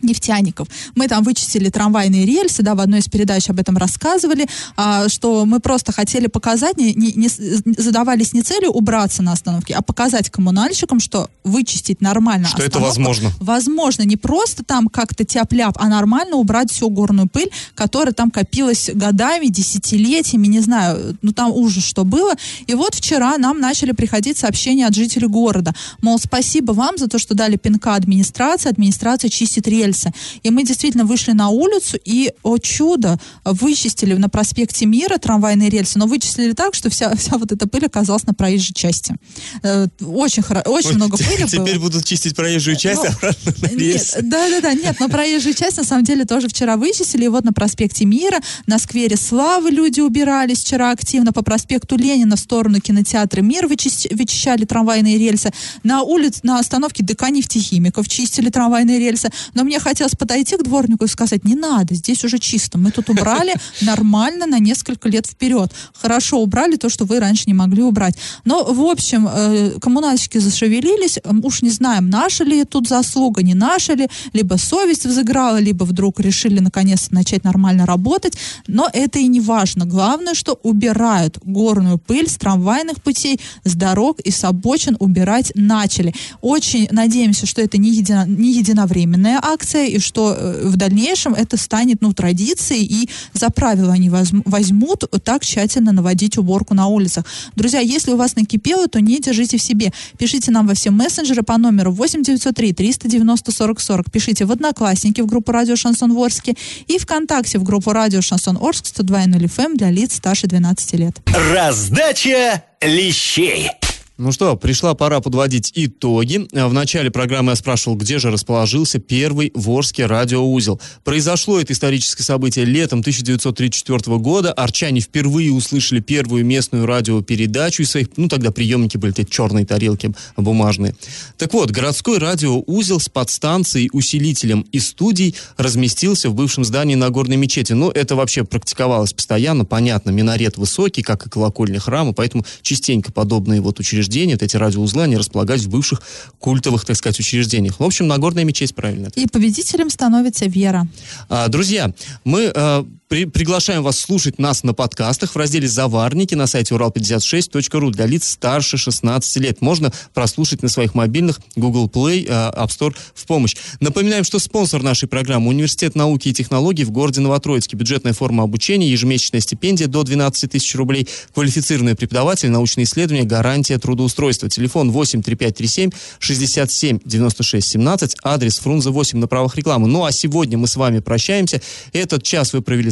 нефтяников. 0.03 0.69
Мы 0.95 1.09
там 1.09 1.25
вычистили 1.25 1.71
трамвайные 1.71 2.27
рельсы, 2.27 2.63
да, 2.63 2.75
в 2.75 2.81
одной 2.81 3.01
из 3.01 3.09
передач 3.09 3.49
об 3.49 3.59
этом 3.59 3.79
рассказывали, 3.79 4.47
а, 4.77 5.09
что 5.09 5.47
мы 5.47 5.59
просто 5.59 5.93
хотели 5.93 6.27
показать, 6.27 6.77
не, 6.77 6.93
не, 6.93 7.13
не 7.13 7.29
задавались 7.29 8.35
не 8.35 8.43
целью 8.43 8.71
убраться 8.71 9.23
на 9.23 9.33
остановке, 9.33 9.75
а 9.75 9.81
показать 9.81 10.29
коммунальщикам, 10.29 11.01
что 11.01 11.31
вычистить 11.45 12.03
нормально 12.03 12.47
Что 12.47 12.63
это 12.63 12.79
возможно. 12.79 13.33
Возможно, 13.41 14.03
не 14.03 14.17
просто 14.17 14.65
там 14.65 14.89
как-то 14.89 15.25
тяп-ляп, 15.25 15.77
а 15.79 15.89
нормально 15.89 16.37
убрать 16.37 16.71
всю 16.71 16.91
горную 16.91 17.29
пыль, 17.29 17.51
которая 17.75 18.13
там 18.13 18.31
копилась 18.31 18.91
годами, 18.93 19.47
десятилетиями, 19.47 20.47
не 20.47 20.61
знаю, 20.61 21.17
ну 21.23 21.33
там 21.33 21.53
ужас, 21.53 21.85
что 21.85 22.05
было. 22.05 22.35
И 22.67 22.75
вот 22.75 22.95
вчера 22.95 23.39
нам 23.39 23.61
начали 23.61 23.93
приходить 23.93 24.37
сообщения 24.37 24.87
от 24.87 24.95
жителей 24.95 25.27
города, 25.27 25.75
мол, 26.03 26.19
спасибо 26.19 26.73
вам 26.73 26.99
за 26.99 27.09
то, 27.09 27.19
что 27.19 27.35
дали 27.35 27.57
пинка 27.57 27.95
администрации, 27.95 28.69
администрация 28.69 29.31
чистит 29.31 29.67
рельсы 29.67 29.86
рельсы. 29.87 30.13
И 30.43 30.51
мы 30.51 30.65
действительно 30.65 31.05
вышли 31.05 31.33
на 31.33 31.49
улицу 31.49 31.99
и, 32.05 32.33
о 32.43 32.59
чудо, 32.59 33.19
вычистили 33.45 34.15
на 34.15 34.29
проспекте 34.29 34.87
Мира 34.87 35.19
трамвайные 35.19 35.71
рельсы, 35.71 35.99
но 35.99 36.07
вычислили 36.07 36.53
так, 36.53 36.75
что 36.75 36.91
вся, 36.91 37.15
вся 37.17 37.39
вот 37.39 37.53
эта 37.53 37.67
пыль 37.69 37.87
оказалась 37.87 38.27
на 38.27 38.35
проезжей 38.35 38.75
части. 38.75 39.15
Э, 39.63 39.87
очень, 40.01 40.43
хорошо, 40.43 40.71
очень 40.71 40.91
Ой, 40.91 40.97
много 40.97 41.17
пыли 41.17 41.47
Теперь 41.47 41.79
было. 41.79 41.87
будут 41.87 42.05
чистить 42.05 42.35
проезжую 42.37 42.77
часть, 42.77 43.03
ну, 43.03 43.11
обратно 43.11 43.55
на 43.63 43.67
рельсы. 43.69 44.23
Да-да-да, 44.23 44.75
нет, 44.75 44.97
но 45.01 45.09
проезжую 45.09 45.55
часть 45.55 45.77
на 45.77 45.85
самом 45.85 46.05
деле 46.05 46.25
тоже 46.25 46.49
вчера 46.49 46.77
вычистили. 46.77 47.25
И 47.25 47.29
вот 47.29 47.45
на 47.45 47.53
проспекте 47.53 48.05
Мира, 48.05 48.39
на 48.67 48.79
сквере 48.79 49.17
Славы 49.17 49.71
люди 49.71 50.01
убирались 50.01 50.61
вчера 50.61 50.91
активно, 50.91 51.33
по 51.33 51.43
проспекту 51.43 51.97
Ленина 51.97 52.37
в 52.37 52.41
сторону 52.41 52.81
кинотеатра 52.81 53.41
Мир 53.41 53.67
вычищали 53.67 54.65
трамвайные 54.65 55.19
рельсы. 55.19 55.51
На 55.83 56.03
улице, 56.03 56.41
на 56.43 56.59
остановке 56.59 57.03
ДК 57.03 57.31
нефтехимиков 57.31 58.09
чистили 58.09 58.51
трамвайные 58.51 58.99
рельсы. 58.99 59.31
Но 59.55 59.65
мне 59.65 59.76
мне 59.77 59.81
хотелось 59.83 60.15
подойти 60.15 60.57
к 60.57 60.63
дворнику 60.63 61.05
и 61.05 61.09
сказать, 61.09 61.45
не 61.45 61.55
надо, 61.55 61.95
здесь 61.95 62.25
уже 62.25 62.39
чисто. 62.39 62.79
Мы 62.79 62.91
тут 62.91 63.11
убрали 63.11 63.55
нормально 63.83 64.47
на 64.47 64.59
несколько 64.59 65.09
лет 65.09 65.27
вперед. 65.27 65.71
Хорошо 65.93 66.41
убрали 66.41 66.77
то, 66.77 66.89
что 66.89 67.05
вы 67.05 67.21
раньше 67.21 67.45
не 67.47 67.55
могли 67.55 67.83
убрать. 67.83 68.17
Но, 68.47 68.65
в 68.65 68.81
общем, 68.81 69.29
э, 69.29 69.79
коммунальщики 69.79 70.39
зашевелились. 70.39 71.19
Уж 71.43 71.63
не 71.63 71.71
знаем, 71.71 72.09
наша 72.09 72.45
ли 72.45 72.65
тут 72.65 72.89
заслуга, 72.89 73.43
не 73.43 73.55
наша 73.55 73.93
ли. 73.93 74.09
Либо 74.33 74.57
совесть 74.57 75.05
взыграла, 75.05 75.59
либо 75.59 75.85
вдруг 75.85 76.21
решили 76.21 76.61
наконец 76.61 77.11
начать 77.11 77.45
нормально 77.45 77.85
работать. 77.85 78.39
Но 78.67 78.89
это 78.91 79.19
и 79.19 79.27
не 79.27 79.41
важно. 79.41 79.85
Главное, 79.85 80.35
что 80.35 80.59
убирают 80.63 81.39
горную 81.45 81.99
пыль 81.99 82.29
с 82.31 82.37
трамвайных 82.37 83.03
путей, 83.03 83.41
с 83.65 83.75
дорог 83.75 84.21
и 84.21 84.31
с 84.31 84.43
обочин 84.45 84.97
убирать 85.01 85.53
начали. 85.55 86.15
Очень 86.41 86.89
надеемся, 86.91 87.45
что 87.45 87.61
это 87.61 87.77
не, 87.77 87.91
едино, 87.91 88.25
не 88.27 88.53
единовременная 88.53 89.39
акция, 89.43 89.66
акция, 89.67 89.87
и 89.87 89.99
что 89.99 90.35
э, 90.39 90.69
в 90.69 90.77
дальнейшем 90.77 91.35
это 91.35 91.57
станет, 91.57 92.01
ну, 92.01 92.13
традицией, 92.13 92.85
и 92.85 93.09
за 93.33 93.51
правило 93.51 93.93
они 93.93 94.09
возьм- 94.09 94.43
возьмут 94.45 95.05
так 95.25 95.45
тщательно 95.45 95.93
наводить 95.93 96.39
уборку 96.39 96.75
на 96.75 96.87
улицах. 96.87 97.25
Друзья, 97.57 97.81
если 97.81 98.13
у 98.13 98.17
вас 98.17 98.37
накипело, 98.37 98.87
то 98.87 99.01
не 99.01 99.19
держите 99.19 99.57
в 99.57 99.63
себе. 99.63 99.93
Пишите 100.19 100.51
нам 100.51 100.67
во 100.67 100.75
все 100.75 100.91
мессенджеры 100.91 101.43
по 101.43 101.59
номеру 101.59 101.93
8903 101.93 102.73
390 102.73 103.53
40 103.53 103.81
40. 103.81 104.11
Пишите 104.11 104.45
в 104.45 104.53
Одноклассники 104.53 105.21
в 105.23 105.27
группу 105.27 105.53
Радио 105.53 105.77
Шансон 105.77 106.13
Орске 106.13 106.55
и 106.87 106.99
ВКонтакте 106.99 107.59
в 107.59 107.63
группу 107.63 107.93
Радио 107.93 108.21
Шансон 108.23 108.57
Орск 108.61 108.85
102.0 108.85 109.45
FM 109.45 109.77
для 109.77 109.91
лиц 109.91 110.15
старше 110.15 110.47
12 110.47 110.93
лет. 110.95 111.17
Раздача 111.53 112.63
лещей. 112.81 113.71
Ну 114.19 114.33
что, 114.33 114.57
пришла 114.57 114.95
пора 114.95 115.21
подводить 115.21 115.73
итоги. 115.75 116.49
В 116.51 116.73
начале 116.73 117.11
программы 117.11 117.53
я 117.53 117.57
спрашивал, 117.57 117.99
где 117.99 118.19
же 118.19 118.31
расположился 118.31 118.99
первый 118.99 119.53
Ворский 119.55 120.07
радиоузел. 120.07 120.81
Произошло 121.05 121.61
это 121.61 121.75
историческое 121.75 122.23
событие 122.23 122.65
летом 122.65 123.01
1934 123.01 124.17
года. 124.17 124.55
Арчане 124.55 125.03
впервые 125.03 125.53
услышали 125.53 126.01
первую 126.01 126.47
местную 126.47 126.87
радиопередачу 126.87 127.83
из 127.83 127.91
своих, 127.91 128.09
ну 128.17 128.29
тогда 128.29 128.53
приемники 128.53 128.97
были 128.97 129.13
эти 129.13 129.29
черные 129.29 129.67
тарелки 129.67 130.15
бумажные. 130.39 130.97
Так 131.37 131.53
вот, 131.53 131.71
городской 131.71 132.17
радиоузел 132.17 133.01
с 133.01 133.11
подстанцией, 133.11 133.91
усилителем 133.93 134.63
и 134.73 134.79
студией 134.79 135.35
разместился 135.59 136.31
в 136.31 136.35
бывшем 136.35 136.65
здании 136.65 136.95
Нагорной 136.95 137.37
мечети. 137.37 137.75
Но 137.75 137.91
это 137.91 138.17
вообще 138.17 138.45
практиковалось 138.45 139.13
постоянно, 139.13 139.67
понятно, 139.67 140.09
минарет 140.09 140.57
высокий, 140.57 141.03
как 141.03 141.27
и 141.27 141.29
колокольня 141.29 141.81
храма, 141.81 142.15
поэтому 142.15 142.47
частенько 142.63 143.13
подобные 143.13 143.61
вот 143.61 143.79
учреждения 143.79 144.06
учреждения, 144.07 144.35
вот 144.35 144.43
эти 144.43 144.57
радиоузлы, 144.57 145.03
они 145.03 145.17
располагались 145.17 145.65
в 145.65 145.71
бывших 145.71 146.03
культовых, 146.39 146.85
так 146.85 146.97
сказать, 146.97 147.19
учреждениях. 147.19 147.81
В 147.81 147.85
общем, 147.85 148.07
Нагорная 148.07 148.45
мечеть, 148.45 148.75
правильно. 148.75 149.09
И 149.17 149.27
победителем 149.27 149.91
становится 149.91 150.47
вера. 150.47 150.87
А, 151.29 151.49
друзья, 151.49 151.93
мы 152.25 152.53
а, 152.55 152.87
при, 153.09 153.25
приглашаем 153.25 153.85
вас 153.85 154.01
слушать 154.01 154.41
нас 154.41 154.65
на 154.65 154.75
подкастах 154.75 155.33
в 155.33 155.37
разделе 155.37 155.69
«Заварники» 155.69 156.35
на 156.35 156.49
сайте 156.49 156.75
урал56.ру 156.75 157.91
для 157.91 158.05
лиц 158.07 158.29
старше 158.29 158.77
16 158.79 159.37
лет. 159.37 159.61
Можно 159.61 159.93
прослушать 160.13 160.63
на 160.63 160.69
своих 160.69 160.95
мобильных 160.95 161.41
Google 161.55 161.89
Play, 161.89 162.27
а, 162.29 162.53
App 162.65 162.69
Store 162.69 162.97
в 163.15 163.27
помощь. 163.27 163.55
Напоминаем, 163.79 164.25
что 164.25 164.41
спонсор 164.41 164.83
нашей 164.83 165.09
программы– 165.09 165.49
Университет 165.57 165.95
науки 165.95 166.29
и 166.29 166.33
технологий 166.33 166.85
в 166.85 166.91
городе 166.91 167.21
Новотроицке. 167.21 167.77
Бюджетная 167.77 168.13
форма 168.13 168.43
обучения, 168.43 168.91
ежемесячная 168.91 169.41
стипендия 169.41 169.87
до 169.87 170.03
12 170.03 170.51
тысяч 170.51 170.75
рублей, 170.75 171.07
квалифицированные 171.33 171.95
преподаватели, 171.95 172.49
научные 172.49 172.85
исследования, 172.85 173.25
гарантия 173.25 173.79
трудоустройства. 173.79 174.49
Телефон 174.49 174.91
8 174.91 175.23
3537 175.23 175.91
67 176.19 176.99
96 177.05 177.69
17, 177.69 178.17
адрес 178.25 178.59
Фрунзе 178.59 178.91
8 178.91 179.19
на 179.19 179.29
правах 179.29 179.55
рекламы. 179.57 179.87
Ну 179.87 180.05
а 180.05 180.11
сегодня 180.11 180.59
мы 180.59 180.67
с 180.67 180.75
вами 180.75 180.99
прощаемся. 180.99 181.63
Этот 181.93 182.25
час 182.25 182.53
вы 182.53 182.63
провели 182.63 182.91